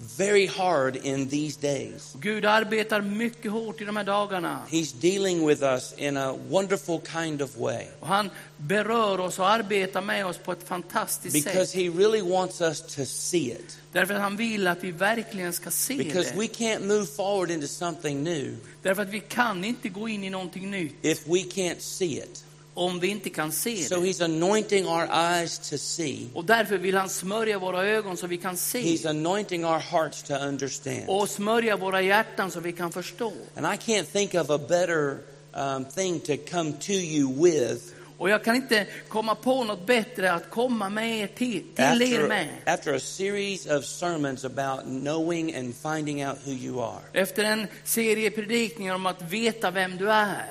very 0.01 0.47
hard 0.47 0.95
in 0.95 1.29
these 1.29 1.59
days. 1.61 2.15
Gud 2.19 2.45
arbetar 2.45 3.01
mycket 3.01 3.51
hårt 3.51 3.81
i 3.81 3.85
de 3.85 3.97
här 3.97 4.03
dagarna. 4.03 4.59
He's 4.69 4.91
dealing 5.01 5.47
with 5.47 5.63
us 5.63 5.93
in 5.97 6.17
a 6.17 6.35
wonderful 6.49 7.01
kind 7.13 7.41
of 7.41 7.57
way 7.57 7.85
Och 7.99 8.07
han 8.07 8.29
berör 8.57 9.19
oss 9.19 9.39
och 9.39 9.49
arbetar 9.49 10.01
med 10.01 10.25
oss 10.25 10.37
på 10.37 10.51
ett 10.51 10.67
fantastiskt 10.67 11.33
because 11.45 11.65
sätt. 11.65 11.75
he 11.81 11.89
really 11.89 12.21
wants 12.21 12.61
us 12.61 12.81
to 12.95 13.05
see 13.05 13.51
it. 13.51 13.77
Därför 13.91 14.13
att 14.13 14.21
han 14.21 14.37
vill 14.37 14.67
att 14.67 14.83
vi 14.83 14.91
verkligen 14.91 15.53
ska 15.53 15.71
se 15.71 15.95
Because 15.97 16.33
we 16.35 16.47
det. 16.47 16.53
can't 16.53 16.85
move 16.87 17.05
forward 17.05 17.51
into 17.51 17.67
something 17.67 18.23
new 18.23 18.57
Därför 18.81 19.01
att 19.01 19.09
vi 19.09 19.19
kan 19.19 19.63
inte 19.65 19.89
gå 19.89 20.09
in 20.09 20.23
i 20.23 20.29
någonting 20.29 20.71
nytt 20.71 20.95
if 21.01 21.27
we 21.27 21.39
can't 21.39 21.79
see 21.79 22.17
it. 22.17 22.43
Om 22.79 22.99
vi 22.99 23.07
inte 23.07 23.29
kan 23.29 23.51
se 23.51 23.83
So 23.83 23.95
det. 23.95 24.01
he's 24.01 24.23
anointing 24.25 24.87
our 24.87 25.07
eyes 25.13 25.59
to 25.69 25.77
see. 25.77 26.27
Och 26.33 26.45
därför 26.45 26.77
vill 26.77 26.95
han 26.97 27.09
smörja 27.09 27.59
våra 27.59 27.85
ögon 27.87 28.17
så 28.17 28.27
vi 28.27 28.37
kan 28.37 28.57
se. 28.57 28.79
He's 28.81 29.09
anointing 29.09 29.65
our 29.65 29.79
hearts 29.79 30.23
to 30.23 30.33
understand. 30.33 31.03
Och 31.07 31.29
smörja 31.29 31.77
våra 31.77 32.01
hjärtan 32.01 32.51
så 32.51 32.59
vi 32.59 32.71
kan 32.71 32.91
förstå. 32.91 33.33
And 33.55 33.65
I 33.65 33.77
can't 33.91 34.03
think 34.05 34.33
of 34.33 34.49
a 34.49 34.57
better 34.69 35.17
um, 35.53 35.85
thing 35.85 36.19
to 36.19 36.33
come 36.51 36.71
to 36.73 36.91
you 36.91 37.43
with 37.43 37.83
Och 38.17 38.29
jag 38.29 38.43
kan 38.43 38.55
inte 38.55 38.87
komma 39.07 39.35
på 39.35 39.63
något 39.63 39.85
bättre 39.85 40.31
att 40.33 40.49
komma 40.49 40.89
med 40.89 41.19
er 41.19 41.27
till, 41.27 41.63
till 41.75 42.01
er 42.01 42.27
med. 42.27 42.47
after 42.65 42.93
a 42.95 42.99
series 42.99 43.65
of 43.65 43.85
sermons 43.85 44.45
about 44.45 44.81
knowing 44.83 45.55
and 45.55 45.75
finding 45.75 46.27
out 46.27 46.37
who 46.45 46.51
you 46.51 46.81
are. 46.83 47.01
Efter 47.13 47.43
en 47.43 47.67
serie 47.83 48.31
predikningar 48.31 48.95
om 48.95 49.05
att 49.05 49.21
veta 49.21 49.71
vem 49.71 49.97
du 49.97 50.11
är. 50.11 50.45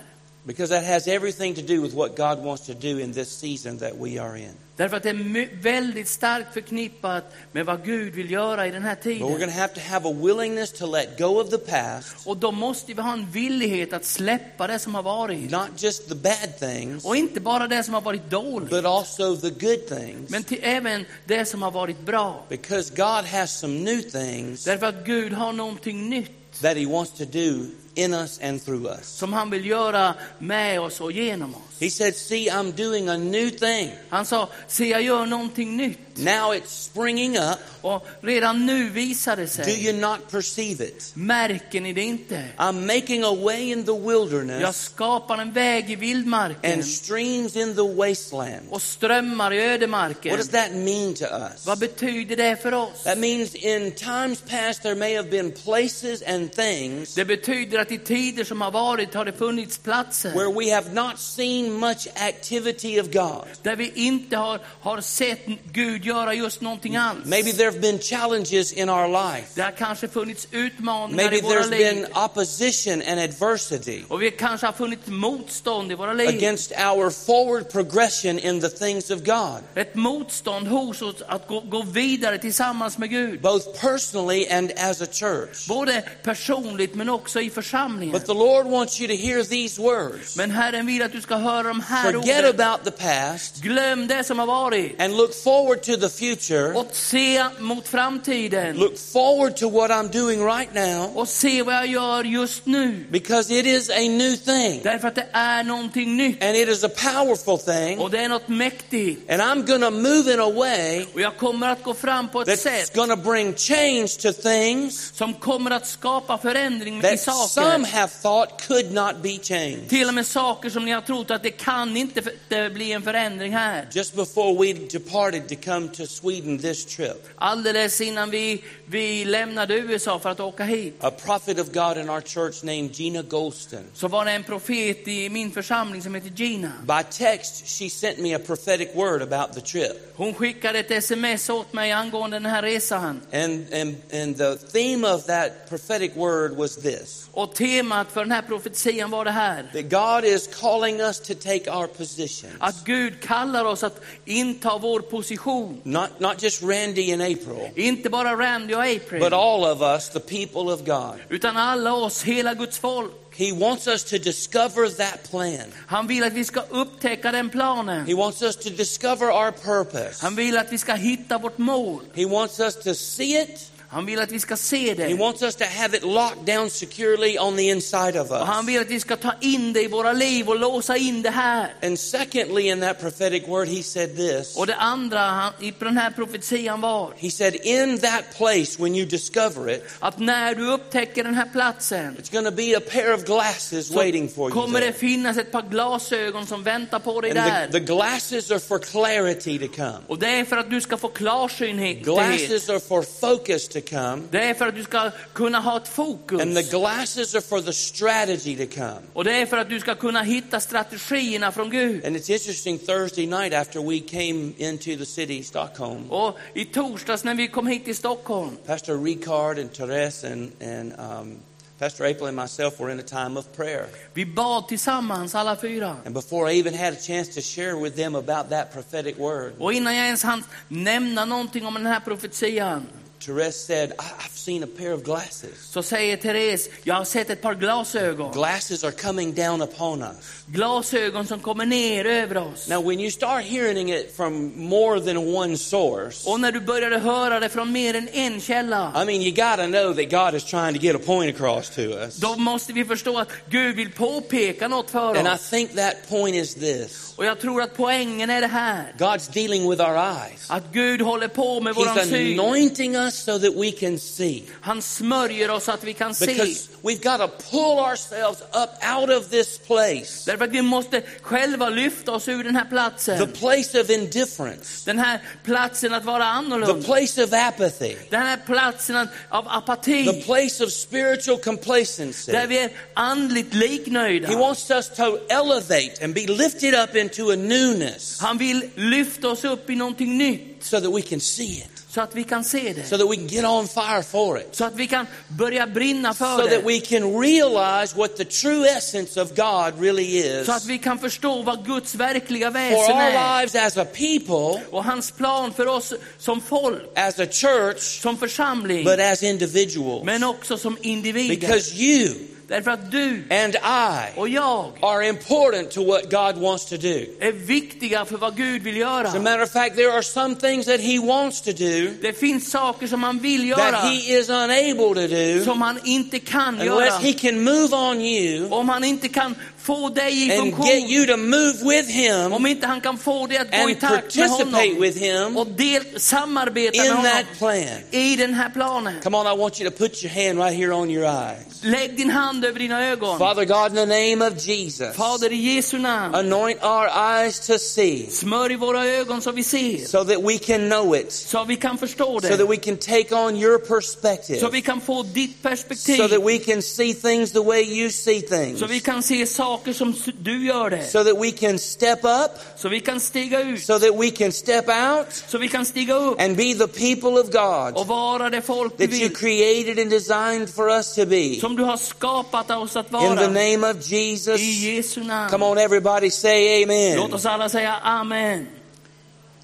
Because 0.49 0.75
that 0.75 0.85
has 0.85 1.07
everything 1.07 1.55
to 1.55 1.61
do 1.63 1.83
with 1.83 1.95
what 1.95 2.17
God 2.17 2.43
wants 2.45 2.67
to 2.67 2.73
do 2.75 2.99
in 3.01 3.13
this 3.13 3.29
season 3.39 3.79
that 3.79 3.93
we 4.01 4.19
are 4.19 4.39
in. 4.39 4.53
Därför 4.77 4.97
att 4.97 5.03
det 5.03 5.09
är 5.11 5.63
väldigt 5.63 6.09
starkt 6.09 6.55
förknippat 6.55 7.25
med 7.53 7.67
vad 7.67 7.85
Gud 7.85 8.15
vill 8.15 8.31
göra 8.31 8.67
i 8.67 8.71
den 8.71 8.83
här 8.83 8.95
But 8.95 9.05
we're 9.07 9.19
going 9.19 9.35
tiden. 9.39 9.49
to 9.51 9.61
have 9.61 9.75
to 9.75 9.81
have 9.81 10.09
a 10.09 10.13
willingness 10.23 10.73
to 10.73 10.87
let 10.87 11.19
go 11.19 11.41
of 11.41 11.51
the 11.51 11.59
past, 11.59 12.27
Och 12.27 12.37
då 12.37 12.53
måste 12.53 12.95
vi 12.95 13.03
ha 13.03 13.13
en 13.13 13.31
villighet 13.31 13.93
att 13.93 14.05
släppa 14.05 14.67
det 14.67 14.79
som 14.79 14.95
har 14.95 15.03
varit. 15.03 15.51
not 15.51 15.69
just 15.77 16.09
the 16.09 16.15
bad 16.15 16.59
things, 16.59 17.05
Och 17.05 17.17
inte 17.17 17.41
bara 17.41 17.69
det 17.69 17.83
som 17.83 17.95
har 17.95 18.01
varit 18.01 18.31
dåligt, 18.31 18.71
but 18.71 18.85
also 18.85 19.37
the 19.37 19.51
good 19.51 19.87
things. 19.89 20.31
men 20.31 20.43
till, 20.45 20.59
även 20.63 21.05
det 21.27 21.45
som 21.45 21.63
har 21.63 21.71
varit 21.71 22.01
bra. 22.01 22.45
Because 22.49 22.95
God 22.97 23.25
has 23.25 23.59
some 23.59 23.79
new 23.81 24.03
things 24.03 24.65
Därför 24.65 24.87
att 24.87 25.05
Gud 25.07 25.33
har 25.33 25.53
någonting 25.53 26.11
nytt 26.11 26.31
that 26.63 26.77
He 26.77 26.87
wants 26.87 27.13
to 27.13 27.25
do 27.25 27.67
in 27.94 28.14
us 28.14 28.40
and 28.42 28.64
through 28.64 28.87
us. 28.87 29.09
som 29.09 29.33
han 29.33 29.51
vill 29.51 29.66
göra 29.66 30.14
med 30.38 30.81
oss 30.81 31.01
och 31.01 31.12
genom 31.12 31.55
oss. 31.55 31.61
He 31.81 31.90
said, 31.90 32.16
See, 32.16 32.48
I'm 32.51 32.72
doing 32.72 33.09
a 33.09 33.16
new 33.16 33.51
thing. 33.51 33.90
Han 34.09 34.27
sa, 34.27 34.48
se 34.68 34.88
jag 34.88 35.03
gör 35.03 35.27
någonting 35.27 35.77
nytt. 35.77 35.98
Now 36.16 36.55
it's 36.55 36.66
springing 36.90 37.38
up. 37.38 37.59
Och 37.81 38.07
redan 38.20 38.66
nu 38.66 38.88
visar 38.90 39.37
det 39.37 39.42
Do 39.42 39.48
sig. 39.48 39.87
you 39.87 39.92
not 39.96 40.31
perceive 40.31 40.85
it? 40.85 41.12
Märker 41.14 41.81
ni 41.81 41.92
det 41.92 42.03
inte? 42.03 42.44
I'm 42.57 42.87
making 42.87 43.24
a 43.24 43.35
way 43.35 43.70
in 43.72 43.85
the 43.85 43.92
Jag 43.92 44.01
wilderness 44.09 44.85
skapar 44.85 45.38
en 45.38 45.53
väg 45.53 45.90
i 45.90 45.96
vildmarken 45.96 46.72
and 46.72 46.85
streams 46.85 47.57
in 47.57 47.74
the 47.74 47.94
wasteland. 47.94 48.66
och 48.70 48.83
strömmar 48.83 49.53
i 49.53 49.61
ödemarken. 49.62 50.31
What 50.31 50.38
does 50.40 50.48
that 50.51 50.72
mean 50.72 51.14
to 51.14 51.24
us? 51.24 51.66
Vad 51.66 51.79
betyder 51.79 52.37
det 52.37 52.57
för 52.62 52.74
oss? 52.74 53.03
That 53.05 53.18
means 53.18 53.55
in 53.55 53.92
times 53.92 54.40
past 54.48 54.83
there 54.83 54.94
may 54.94 55.16
have 55.16 55.31
been 55.31 55.53
places 55.53 56.22
and 56.27 56.53
things 56.53 57.14
Det 57.14 57.24
betyder 57.24 57.79
att 57.79 57.88
i 57.92 57.98
tider 57.98 58.44
som 58.44 58.61
har 58.61 58.70
varit 58.70 59.14
har 59.14 59.24
det 59.24 59.33
funnits 59.33 59.79
platser 59.79 60.31
where 60.31 60.53
we 60.66 60.74
have 60.74 60.92
not 60.92 61.18
seen 61.18 61.72
much 61.72 62.07
activity 62.14 63.01
of 63.01 63.07
God. 63.07 63.44
där 63.62 63.77
vi 63.77 63.92
inte 63.94 64.37
har, 64.37 64.61
har 64.81 65.01
sett 65.01 65.46
Gud 65.72 66.05
göra 66.05 66.35
just 66.35 66.61
någonting 66.61 66.96
alls. 66.96 67.24
Maybe 67.24 67.53
there 67.53 67.64
have 67.70 67.81
been 67.81 67.98
challenges 67.98 68.72
in 68.72 68.88
our 68.90 69.09
life. 69.09 69.48
Det 69.55 69.62
har 69.62 69.70
kanske 69.70 70.09
funnits 70.09 70.48
utmaningar 70.51 71.16
Maybe 71.16 71.37
i 71.37 71.40
våra 71.40 71.61
there's 71.61 71.70
liv. 71.70 71.79
been 71.79 72.07
opposition 72.24 73.03
and 73.09 73.20
adversity 73.20 74.03
Och 74.09 74.22
vi 74.22 74.31
kanske 74.31 74.66
har 74.66 74.72
funnit 74.72 75.07
motstånd 75.07 75.92
i 75.92 75.94
våra 75.94 76.12
liv. 76.12 76.29
against 76.29 76.72
our 76.72 77.11
forward 77.11 77.70
progression 77.72 78.38
in 78.38 78.61
the 78.61 78.68
things 78.68 79.11
of 79.11 79.18
God, 79.24 79.59
Ett 79.74 79.94
motstånd 79.94 80.66
hos 80.68 81.03
oss 81.03 81.22
att 81.29 81.48
gå, 81.48 81.61
gå 81.61 81.83
vidare 81.83 82.38
tillsammans 82.38 82.98
med 82.98 83.11
Gud. 83.11 83.40
both 83.40 83.81
personally 83.81 84.48
and 84.48 84.72
as 84.77 85.01
a 85.03 85.07
church. 85.12 85.66
Både 85.68 86.03
personligt 86.22 86.94
men 86.94 87.09
också 87.09 87.40
i 87.40 87.51
församlingen. 87.51 87.67
But 88.12 88.26
the 88.26 88.35
Lord 88.35 88.66
wants 88.66 89.00
you 89.00 89.09
to 89.09 89.14
hear 89.14 89.42
these 89.44 89.83
words. 89.83 90.37
Men 90.37 90.50
Herren 90.50 90.87
vill 90.87 91.02
att 91.02 91.12
du 91.12 91.20
ska 91.20 91.37
höra 91.37 91.62
de 91.62 91.81
här 91.81 92.12
Forget 92.12 92.44
orden. 92.44 92.61
about 92.61 92.85
the 92.85 92.90
past 92.90 93.57
Glöm 93.62 94.07
det 94.07 94.24
som 94.24 94.38
har 94.38 94.46
varit. 94.46 95.00
and 95.00 95.16
look 95.16 95.35
forward 95.44 95.83
to 95.83 95.96
the 95.96 96.09
future. 96.09 96.72
Och 96.74 96.88
se 96.92 97.44
mot 97.59 97.88
framtiden. 97.88 98.76
Look 98.76 98.98
forward 98.98 99.57
to 99.57 99.70
what 99.70 99.90
I'm 99.90 100.09
doing 100.09 100.44
right 100.46 100.74
now 100.74 101.16
Och 101.18 101.28
se 101.28 101.62
vad 101.62 101.74
jag 101.74 101.87
gör 101.87 102.24
just 102.24 102.66
nu. 102.66 103.04
because 103.11 103.54
it 103.54 103.66
is 103.66 103.90
a 103.90 104.00
new 104.00 104.37
thing 104.37 104.81
Därför 104.83 105.09
att 105.09 105.14
det 105.14 105.26
är 105.33 105.62
någonting 105.64 106.16
nytt. 106.16 106.42
and 106.42 106.57
it 106.57 106.68
is 106.68 106.85
a 106.85 106.88
powerful 106.88 107.59
thing. 107.59 107.98
Och 107.98 108.11
det 108.11 108.18
är 108.18 108.28
något 108.28 108.48
mäktigt. 108.48 109.31
And 109.31 109.40
I'm 109.42 109.66
going 109.66 109.81
to 109.81 109.90
move 109.90 110.33
in 110.33 110.40
a 110.40 110.50
way 110.50 111.04
Och 111.14 111.20
jag 111.20 111.37
kommer 111.37 111.68
att 111.68 111.83
gå 111.83 111.94
fram 111.94 112.28
på 112.28 112.40
ett 112.42 112.61
sätt. 112.61 112.72
that's 112.72 112.96
going 112.96 113.11
to 113.11 113.16
bring 113.31 113.54
change 113.54 114.09
to 114.22 114.33
things 114.33 115.12
som 115.14 115.35
kommer 115.35 115.70
att 115.70 115.87
skapa 115.87 116.38
förändring 116.38 116.98
i 116.98 117.02
that 117.02 117.20
some 117.62 117.85
saker. 117.85 117.97
have 117.97 118.11
thought 118.11 118.66
could 118.68 118.92
not 118.92 119.23
be 119.23 119.38
changed. 119.38 119.88
Till 119.88 120.09
och 120.09 120.14
med 120.14 120.27
saker 120.27 120.71
som 120.71 120.85
ni 120.85 120.90
har 120.90 121.01
trott 121.01 121.31
att 121.31 121.42
det 121.42 121.51
kan 121.51 121.97
inte 121.97 122.23
det 122.49 122.71
bli 122.71 122.92
en 122.92 123.03
förändring 123.03 123.53
här. 123.53 123.88
Just 123.92 124.14
before 124.14 124.66
we 124.66 124.73
departed 124.73 125.49
to 125.49 125.55
come 125.64 125.88
to 125.88 126.07
Sweden 126.07 126.59
this 126.59 126.85
trip, 126.85 127.29
Alldeles 127.37 128.01
innan 128.01 128.31
vi, 128.31 128.64
vi 128.87 129.25
lämnade 129.25 129.75
USA 129.75 130.18
för 130.18 130.31
att 130.31 130.40
åka 130.40 130.64
hit 130.64 130.94
a 131.01 131.11
prophet 131.11 131.59
of 131.61 131.73
God 131.73 131.99
in 131.99 132.11
our 132.11 132.21
church 132.21 132.62
named 132.62 132.90
Gina 132.92 133.23
Golston. 133.23 133.85
så 133.94 134.09
var 134.09 134.25
det 134.25 134.31
en 134.31 134.44
profet 134.44 135.09
i 135.09 135.29
min 135.31 135.51
församling 135.51 136.03
som 136.03 136.14
heter 136.14 136.31
Gina. 136.31 136.73
By 136.87 137.03
text, 137.11 137.68
she 137.79 137.90
sent 137.90 138.18
me 138.18 138.35
a 138.35 138.38
prophetic 138.47 138.88
word 138.94 139.23
about 139.23 139.53
the 139.55 139.61
trip. 139.61 140.12
Hon 140.16 140.35
skickade 140.35 140.79
ett 140.79 140.90
sms 140.90 141.51
åt 141.51 141.73
mig 141.73 141.92
angående 141.92 142.37
den 142.37 142.47
här 142.47 142.62
resan. 142.62 143.21
And, 143.33 143.75
and, 143.75 143.97
and 144.12 144.38
the 144.38 144.57
theme 144.57 145.09
of 145.14 145.27
that 145.27 145.68
prophetic 145.68 146.16
word 146.16 146.57
was 146.57 146.77
this 146.77 147.29
Och 147.33 147.48
temat 147.55 148.13
för 148.13 148.21
den 148.21 148.33
här 148.33 148.43
profetian 148.43 149.11
var 149.11 149.25
det 149.25 149.31
här. 149.31 149.71
that 149.73 149.91
God 149.91 150.25
is 150.35 150.49
calling 150.61 151.01
us 151.01 151.21
to 151.21 151.35
take 151.35 151.71
our 151.71 151.87
positions. 151.87 152.55
Att 152.59 152.85
Gud 152.85 153.21
kallar 153.23 153.65
oss 153.65 153.83
att 153.83 154.01
inta 154.25 154.79
vår 154.79 155.01
position. 155.01 155.81
Not, 155.85 156.21
not 156.21 156.43
just 156.43 156.63
Randy 156.63 157.13
and 157.13 157.23
April, 157.23 157.71
Inte 157.75 158.11
bara 158.11 158.37
Randy 158.37 158.75
och 158.75 158.83
but 158.83 159.03
April. 159.03 159.35
all 159.35 159.65
of 159.65 159.81
us, 159.83 160.09
the 160.11 160.21
people 160.21 160.73
of 160.73 160.81
God. 160.85 161.15
Utan 161.29 161.57
alla 161.57 161.93
oss, 161.95 162.23
hela 162.23 162.55
Guds 162.55 162.79
folk. 162.79 163.13
He 163.37 163.53
wants 163.53 163.87
us 163.89 164.05
to 164.05 164.19
discover 164.19 164.89
that 164.97 165.31
plan. 165.31 165.73
Han 165.87 166.07
vill 166.07 166.25
att 166.25 166.33
vi 166.33 166.45
ska 166.45 166.61
upptäcka 166.71 167.33
den 167.33 167.47
He 167.47 167.53
planen. 167.53 168.17
wants 168.17 168.43
us 168.43 168.57
to 168.57 168.71
discover 168.71 169.27
our 169.31 169.51
purpose. 169.51 170.23
Han 170.23 170.37
vill 170.37 170.59
att 170.59 170.73
vi 170.73 170.79
ska 170.79 170.95
hitta 170.95 171.39
vårt 171.39 171.59
mål. 171.59 172.03
He 172.15 172.27
wants 172.27 172.61
us 172.61 172.77
to 172.77 172.95
see 172.95 173.43
it. 173.43 173.71
Han 173.90 174.07
vill 174.07 174.18
att 174.20 174.31
vi 174.33 174.40
ska 174.40 174.57
se 174.57 174.88
He 174.94 174.94
det. 175.09 175.14
wants 175.14 175.42
us 175.42 175.57
to 175.57 175.64
have 175.64 175.96
it 175.96 176.03
locked 176.03 176.44
down 176.57 176.70
securely 176.70 177.38
on 177.38 177.57
the 177.57 177.62
inside 177.68 178.16
of 178.16 178.31
Och 178.31 178.46
han 178.46 178.64
us. 178.64 178.68
vill 178.74 178.81
att 178.81 178.90
vi 178.90 179.01
ska 179.01 179.16
ta 179.16 179.33
in 179.40 179.72
det 179.72 179.83
i 179.83 179.88
våra 179.88 180.12
liv 180.12 180.48
och 180.48 180.59
låsa 180.59 180.96
in 180.96 181.22
det 181.22 181.31
här. 181.31 181.74
And 181.83 181.98
secondly, 182.01 182.68
in 182.68 182.81
that 182.81 183.01
prophetic 183.01 183.42
word, 183.48 183.68
he 183.68 183.83
said 183.83 184.16
this. 184.16 184.57
Och 184.57 184.66
det 184.66 184.74
andra 184.74 185.18
han, 185.20 185.53
i 185.61 185.72
den 185.79 185.96
här 185.96 186.11
profetian 186.11 186.81
var 186.81 187.12
He 187.16 187.31
said, 187.31 187.55
In 187.55 187.98
that 187.98 188.24
place, 188.37 188.83
when 188.83 188.94
you 188.94 189.07
discover 189.07 189.70
it, 189.70 189.85
att 189.98 190.18
när 190.18 190.55
du 190.55 190.70
upptäcker 190.72 191.24
den 191.24 191.35
här 191.35 191.48
platsen 191.53 192.16
it's 192.16 192.33
going 192.33 192.44
to 192.44 192.51
be 192.53 192.77
a 192.77 192.81
pair 192.92 193.14
of 193.14 193.24
glasses 193.24 193.90
waiting 193.90 194.29
for 194.29 194.51
you. 194.51 194.62
kommer 194.62 194.81
det 194.81 194.92
finnas 194.92 195.37
ett 195.37 195.53
par 195.53 195.62
glasögon 195.62 196.46
som 196.46 196.62
väntar 196.62 196.98
på 196.98 197.20
dig 197.20 197.31
And 197.31 197.40
the, 197.40 197.51
där. 197.51 197.68
the 197.72 197.81
glasses 197.81 198.51
are 198.51 198.59
for 198.61 198.79
clarity 198.79 199.59
to 199.59 199.68
come. 199.77 199.98
Och 200.09 200.18
det 200.18 200.29
är 200.29 200.44
för 200.44 200.57
att 200.57 200.70
du 200.70 200.81
ska 200.81 200.96
få 200.96 201.09
klarsynhet. 201.09 201.98
Glasses 202.05 202.68
are 202.68 202.81
for 202.81 203.03
focus 203.03 203.68
to 203.68 203.78
come. 203.81 204.23
Det 204.31 204.45
är 204.45 204.55
för 204.55 204.69
att 204.69 204.75
du 204.75 204.85
ska 204.85 205.11
kunna 205.33 205.61
ha 205.61 205.77
ett 205.77 205.88
fokus. 205.88 206.43
And 206.43 206.57
the 206.57 206.62
glasses 206.62 207.35
are 207.35 207.41
for 207.41 207.61
the 207.61 207.73
strategy 207.73 208.67
to 208.67 208.75
come. 208.75 209.01
Och 209.12 209.25
det 209.25 209.33
är 209.33 209.47
för 209.47 209.57
att 209.57 209.69
du 209.69 209.81
ska 209.81 209.95
kunna 209.95 210.23
hitta 210.23 210.61
strategierna 210.61 211.53
från 211.53 211.71
Gud. 211.71 212.05
And 212.07 212.17
it's 212.17 212.31
interesting, 212.33 212.79
Thursday 212.79 213.27
night 213.27 213.55
after 213.55 213.81
we 213.81 213.99
came 213.99 214.53
into 214.57 214.97
the 214.97 215.07
city, 215.07 215.43
Stockholm, 215.43 216.11
Och 216.11 216.38
i 216.55 216.64
torsdags 216.64 217.25
när 217.25 217.35
vi 217.35 217.49
kom 217.49 217.67
hit 217.67 217.85
till 217.85 217.97
Stockholm 217.97 218.57
Pastor 218.67 219.05
Ricard 219.05 219.59
and 219.59 219.73
Therese 219.73 220.25
and, 220.25 220.53
and 220.62 220.93
um, 220.99 221.38
Pastor 221.79 222.07
April 222.07 222.27
and 222.27 222.37
myself 222.37 222.81
were 222.81 222.91
in 222.91 222.99
a 222.99 223.03
time 223.03 223.37
of 223.37 223.57
prayer. 223.57 223.87
Vi 224.14 224.25
bad 224.25 224.69
tillsammans 224.69 225.35
alla 225.35 225.57
fyra. 225.57 225.97
And 226.05 226.14
before 226.14 226.53
I 226.53 226.59
even 226.59 226.75
had 226.75 226.93
a 226.93 226.97
chance 226.97 227.35
to 227.35 227.41
share 227.41 227.77
with 227.77 227.97
them 227.97 228.14
about 228.14 228.51
that 228.51 228.73
prophetic 228.73 229.19
word, 229.19 229.53
Och 229.59 229.73
innan 229.73 229.97
jag 229.97 230.07
ens 230.07 230.23
hann 230.23 230.45
nämna 230.69 231.25
någonting 231.25 231.67
om 231.67 231.75
den 231.75 231.87
här 231.87 232.01
profetian 232.01 232.87
Therese 233.26 233.57
said, 233.66 233.92
I've 233.98 234.33
seen 234.35 234.62
a 234.62 234.66
pair 234.78 234.92
of 234.92 235.02
glasses. 235.02 235.50
Så 235.70 235.83
säger 235.83 236.16
Therese, 236.16 236.68
jag 236.85 236.94
har 236.94 237.04
sett 237.04 237.31
ett 237.31 237.42
par 237.42 237.54
glasögon. 237.54 238.33
Glasses 238.33 238.85
are 238.85 238.92
coming 238.92 239.35
down 239.35 239.62
upon 239.62 240.02
us. 240.02 240.44
Glasögon 240.46 241.26
som 241.26 241.40
kommer 241.40 241.66
ner 241.66 242.04
över 242.04 242.37
oss. 242.37 242.68
Now, 242.68 242.83
when 242.88 243.00
you 243.00 243.11
start 243.11 243.44
hearing 243.44 243.92
it 243.94 244.16
from 244.16 244.52
more 244.57 245.00
than 245.00 245.16
one 245.35 245.57
source, 245.59 246.31
Och 246.31 246.40
när 246.40 246.52
du 246.52 246.61
började 246.61 246.98
höra 246.98 247.40
det 247.40 247.48
från 247.48 247.72
mer 247.72 247.94
än 247.94 248.09
en 248.12 248.40
källa, 248.40 248.92
I 249.02 249.04
mean, 249.07 249.22
you 249.22 249.31
got 249.31 249.57
to 249.57 249.66
know 249.66 249.94
that 249.94 250.11
God 250.11 250.35
is 250.35 250.44
trying 250.44 250.74
to 250.74 250.81
get 250.81 250.96
a 250.96 251.00
point 251.07 251.35
across 251.37 251.70
to 251.70 251.81
us. 251.81 252.16
då 252.16 252.37
måste 252.37 252.72
vi 252.72 252.85
förstå 252.85 253.18
att 253.18 253.28
Gud 253.50 253.76
vill 253.76 253.92
påpeka 253.92 254.68
något 254.68 254.90
för 254.90 255.14
And 255.16 255.28
I 255.28 255.31
oss. 255.31 255.50
think 255.50 255.76
that 255.76 255.94
point 256.09 256.35
is 256.37 256.54
this 256.54 257.14
Och 257.16 257.24
jag 257.24 257.40
tror 257.40 257.62
att 257.62 257.76
poängen 257.76 258.31
är 258.31 258.40
det 258.40 258.46
här. 258.46 258.94
God's 258.98 259.33
dealing 259.33 259.70
with 259.70 259.83
our 259.83 259.96
eyes. 259.96 260.50
Att 260.50 260.62
Gud 260.72 261.00
håller 261.02 261.28
på 261.28 261.61
med 261.61 261.74
våran 261.74 261.96
He's 261.98 262.04
syn. 262.11 262.40
anointing 262.40 262.96
us 262.96 263.08
so 263.14 263.38
that 263.38 263.55
we 263.55 263.73
can 263.73 263.99
see. 263.99 264.42
Han 264.61 264.83
smörjer 264.83 265.51
oss 265.51 265.64
så 265.64 265.73
att 265.73 265.85
vi 265.85 265.94
kan 265.94 266.14
se. 266.14 266.27
Because 266.27 266.68
we've 266.83 267.03
got 267.03 267.18
to 267.18 267.29
pull 267.51 267.79
ourselves 267.79 268.40
up 268.40 268.71
out 268.97 269.11
of 269.11 269.31
this 269.31 269.59
place, 269.59 270.23
Därför 270.27 270.44
att 270.44 270.51
vi 270.51 270.62
måste 270.62 271.03
själva 271.23 271.68
lyfta 271.68 272.12
oss 272.12 272.29
ur 272.29 272.44
den 272.44 272.57
här 272.57 272.64
platsen. 272.64 273.18
the 273.18 273.27
place 273.27 273.81
of 273.81 273.90
indifference, 273.90 274.83
Den 274.85 274.99
här 274.99 275.21
platsen 275.44 275.94
att 275.94 276.05
vara 276.05 276.25
annorlunda. 276.25 276.75
the 276.75 276.83
place 276.83 277.25
of 277.25 277.33
apathy, 277.33 277.97
Den 278.11 278.23
här 278.23 278.38
platsen 278.47 279.09
av 279.29 279.77
the 279.85 280.23
place 280.23 280.64
of 280.64 280.73
spiritual 280.73 281.38
complacency. 281.38 282.33
Där 282.33 282.47
vi 282.47 282.59
är 282.59 282.71
andligt 282.94 283.55
liknöjda. 283.55 284.29
He 284.29 284.37
wants 284.37 284.71
us 284.71 284.88
to 284.88 285.18
elevate 285.29 286.05
and 286.05 286.14
be 286.14 286.27
lifted 286.27 286.75
up 286.75 286.97
into 286.97 287.33
a 287.33 287.37
newness 287.37 288.21
Han 288.21 288.38
vill 288.38 288.71
lyfta 288.75 289.29
oss 289.29 289.44
upp 289.44 289.71
i 289.71 289.75
någonting 289.75 290.18
nytt 290.18 290.64
so 290.64 290.81
that 290.81 290.94
we 290.97 291.03
can 291.03 291.21
see 291.21 291.44
it, 291.44 291.78
så 291.90 292.01
att 292.01 292.14
vi 292.14 292.24
kan 292.24 292.44
se 292.44 292.74
so 292.85 292.98
that 292.98 293.11
we 293.11 293.16
can 293.16 293.27
get 293.27 293.44
on 293.44 293.68
fire 293.68 294.03
for 294.03 294.38
it, 294.40 294.48
Så 294.53 294.64
att 294.64 294.74
vi 294.74 294.87
kan 294.87 295.07
börja 295.29 295.66
brinna 295.66 296.14
so 296.14 296.24
för 296.24 296.48
that 296.48 296.64
we 296.66 296.81
can 296.81 297.20
realize 297.20 297.96
what 297.96 298.16
the 298.16 298.24
true 298.24 298.68
essence 298.68 299.20
of 299.22 299.29
God 299.29 299.83
really 299.83 300.03
is 300.18 300.46
Så 300.46 300.53
att 300.53 300.64
vi 300.66 300.79
kan 300.79 300.98
förstå 300.98 301.42
vad 301.42 301.66
Guds 301.66 301.94
verkliga 301.94 302.46
for 302.46 302.53
väsen 302.55 302.96
our 302.96 303.03
är. 303.03 303.40
lives 303.40 303.55
as 303.55 303.77
a 303.77 303.85
people, 303.85 304.62
Och 304.70 304.85
hans 304.85 305.11
plan 305.11 305.53
för 305.53 305.66
oss 305.66 305.94
som 306.18 306.40
folk, 306.40 306.83
as 306.96 307.18
a 307.18 307.27
church, 307.31 308.01
som 308.03 308.16
församling, 308.18 308.85
but 308.85 309.01
as 309.01 309.22
individuals. 309.22 310.05
men 310.05 310.24
också 310.24 310.59
som 310.59 310.77
individer. 310.83 311.37
Because 311.37 311.74
you 311.77 312.14
Därför 312.49 312.71
att 312.71 312.91
du 312.91 313.23
and 313.31 313.55
I 313.55 314.19
och 314.21 314.29
jag 314.29 314.73
are 314.83 315.09
important 315.09 315.71
to 315.71 315.85
what 315.85 316.03
God 316.11 316.43
wants 316.43 316.65
to 316.67 316.77
do. 316.77 317.05
är 317.21 317.33
viktiga 317.33 318.05
för 318.05 318.17
vad 318.17 318.37
Gud 318.37 318.63
vill 318.63 318.83
As 318.83 318.89
a 318.89 319.09
göra. 319.15 319.23
matter 319.23 319.43
of 319.43 319.51
fact, 319.51 319.77
there 319.77 319.93
are 319.93 320.03
some 320.03 320.35
things 320.35 320.67
that 320.67 320.81
He 320.81 320.99
wants 320.99 321.41
to 321.43 321.53
do 321.53 321.91
Det 322.03 322.13
finns 322.13 322.51
saker 322.51 322.87
som 322.87 323.03
han 323.03 323.19
vill 323.19 323.51
that 323.51 323.59
göra 323.59 323.77
He 323.77 324.19
is 324.19 324.29
unable 324.29 324.95
to 325.09 325.15
do 325.15 325.45
som 325.45 325.63
han 325.63 325.79
inte 325.85 326.19
kan 326.19 326.61
unless 326.61 326.67
göra. 326.67 326.99
He 326.99 327.13
can 327.13 327.45
move 327.45 327.77
on 327.77 328.01
you 328.01 328.49
Om 328.51 328.69
han 328.69 328.85
inte 328.85 329.09
kan 329.09 329.35
få 329.68 329.88
dig 329.88 330.26
i 330.26 330.38
and 330.38 330.54
get 330.64 330.90
you 330.90 331.07
to 331.07 331.16
move 331.16 331.57
with 331.62 331.88
Him 331.88 332.33
om 332.33 332.46
inte 332.46 332.66
han 332.66 332.81
kan 332.81 332.98
få 332.98 333.26
dig 333.26 333.38
att 333.38 333.50
gå 333.50 333.57
i 333.57 333.72
and 333.72 333.81
takt 333.81 334.16
med 334.16 334.28
participate 334.28 334.44
honom 334.44 334.81
with 334.81 334.98
Him 334.98 335.37
och 335.37 335.46
del, 335.46 336.00
samarbeta 336.00 336.85
in 336.85 336.94
med 336.94 337.04
that 337.04 337.26
honom 337.26 337.35
plan. 337.38 338.02
i 338.02 338.16
den 338.16 338.35
här 338.35 338.50
planen. 338.50 338.94
Come 339.02 339.16
on, 339.16 339.26
I 339.26 339.37
want 339.37 339.61
you 339.61 339.70
to 339.70 339.76
put 339.76 340.04
your 340.04 340.12
hand 340.14 340.38
right 340.38 340.57
here 340.57 340.72
on 340.72 340.90
your 340.90 341.04
eyes. 341.04 341.62
Lägg 341.62 341.96
din 341.96 342.11
hand 342.11 342.44
över 342.44 342.59
dina 342.59 342.85
ögon. 342.85 343.18
Father 343.18 343.44
God, 343.44 343.70
in 343.70 343.74
the 343.74 343.87
name 343.87 344.26
of 344.28 344.46
Jesus, 344.46 344.96
Fader, 344.96 345.33
i 345.33 345.54
Jesu 345.54 345.78
namn, 345.78 346.14
anoint 346.14 346.64
our 346.64 346.88
eyes 346.88 347.40
to 347.40 347.59
see 347.59 348.11
smörj 348.11 348.57
våra 348.57 348.87
ögon 348.87 349.22
så 349.22 349.33
vi 349.33 349.44
ser, 349.44 349.87
so 349.87 350.04
that 350.04 350.22
we 350.22 350.38
can 350.38 350.68
know 350.68 350.96
it, 350.96 351.12
så 351.12 351.44
vi 351.44 351.57
kan 351.57 351.78
förstå 351.78 352.20
so 352.20 352.37
that 352.37 352.50
we 352.50 352.57
can 352.57 352.76
take 352.76 353.14
on 353.14 353.37
your 353.37 353.59
perspective. 353.59 354.40
så 354.40 354.50
vi 354.50 354.61
kan 354.61 354.81
få 354.81 355.02
ditt 355.02 355.37
so 355.68 356.09
that 356.09 356.22
we 356.24 356.38
can 356.38 356.62
see 356.62 356.94
things 356.94 357.33
the 357.33 357.42
way 357.42 357.62
you 357.62 357.90
see 357.90 358.20
things, 358.20 358.61
så 358.61 358.66
vi 358.66 358.81
kan 358.81 359.02
se 359.02 359.26
saker 359.26 359.58
som 359.75 359.94
du 360.18 360.47
gör 360.47 360.71
det, 360.71 360.87
so 360.87 361.05
that 361.05 361.16
we 361.18 361.31
can 361.31 361.59
step 361.59 361.99
up, 362.05 362.31
så 362.57 362.68
vi 362.68 362.81
kan 362.81 363.01
stiga 363.01 363.40
ut, 363.40 363.62
so 363.62 363.79
that 363.79 363.94
we 364.01 364.11
can 364.11 364.33
step 364.33 364.68
out 364.68 365.07
så 365.29 365.38
vi 365.38 365.49
kan 365.49 365.64
stiga 365.64 365.94
upp 365.94 366.21
and 366.21 366.37
be 366.37 366.55
the 366.55 366.68
people 366.68 367.21
of 367.21 367.31
God 367.31 367.77
och 367.77 367.87
vara 367.87 368.31
det 368.31 368.42
folk 368.42 368.79
du 368.79 368.87
that 368.87 368.97
you 368.97 369.09
created 369.09 369.79
and 369.79 369.90
designed 369.90 370.51
for 370.51 370.68
us 370.68 370.94
to 370.94 371.07
be. 371.07 371.40
som 371.40 371.57
du 371.57 371.62
har 371.62 371.77
skapat 371.77 372.51
oss 372.51 372.77
att 372.77 372.92
In 372.92 373.16
the 373.16 373.27
name 373.27 373.71
of 373.71 373.92
Jesus, 373.92 374.40
I 374.40 374.77
Jesu 374.77 375.03
come 375.31 375.44
on, 375.44 375.59
everybody 375.59 376.11
say 376.11 376.66
Låt 376.66 376.71
amen. 376.71 377.14
oss 377.14 377.27
alla 377.27 377.49
säga 377.49 377.77
amen. 377.83 378.47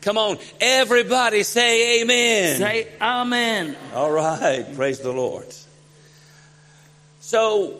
Come 0.04 0.20
on, 0.20 0.36
everybody 0.60 1.44
say 1.44 2.02
amen. 2.02 2.58
Säg 2.58 2.96
amen. 2.98 3.74
All 3.94 4.12
right, 4.12 4.76
praise 4.76 5.02
the 5.02 5.12
Lord. 5.12 5.46
So, 7.20 7.72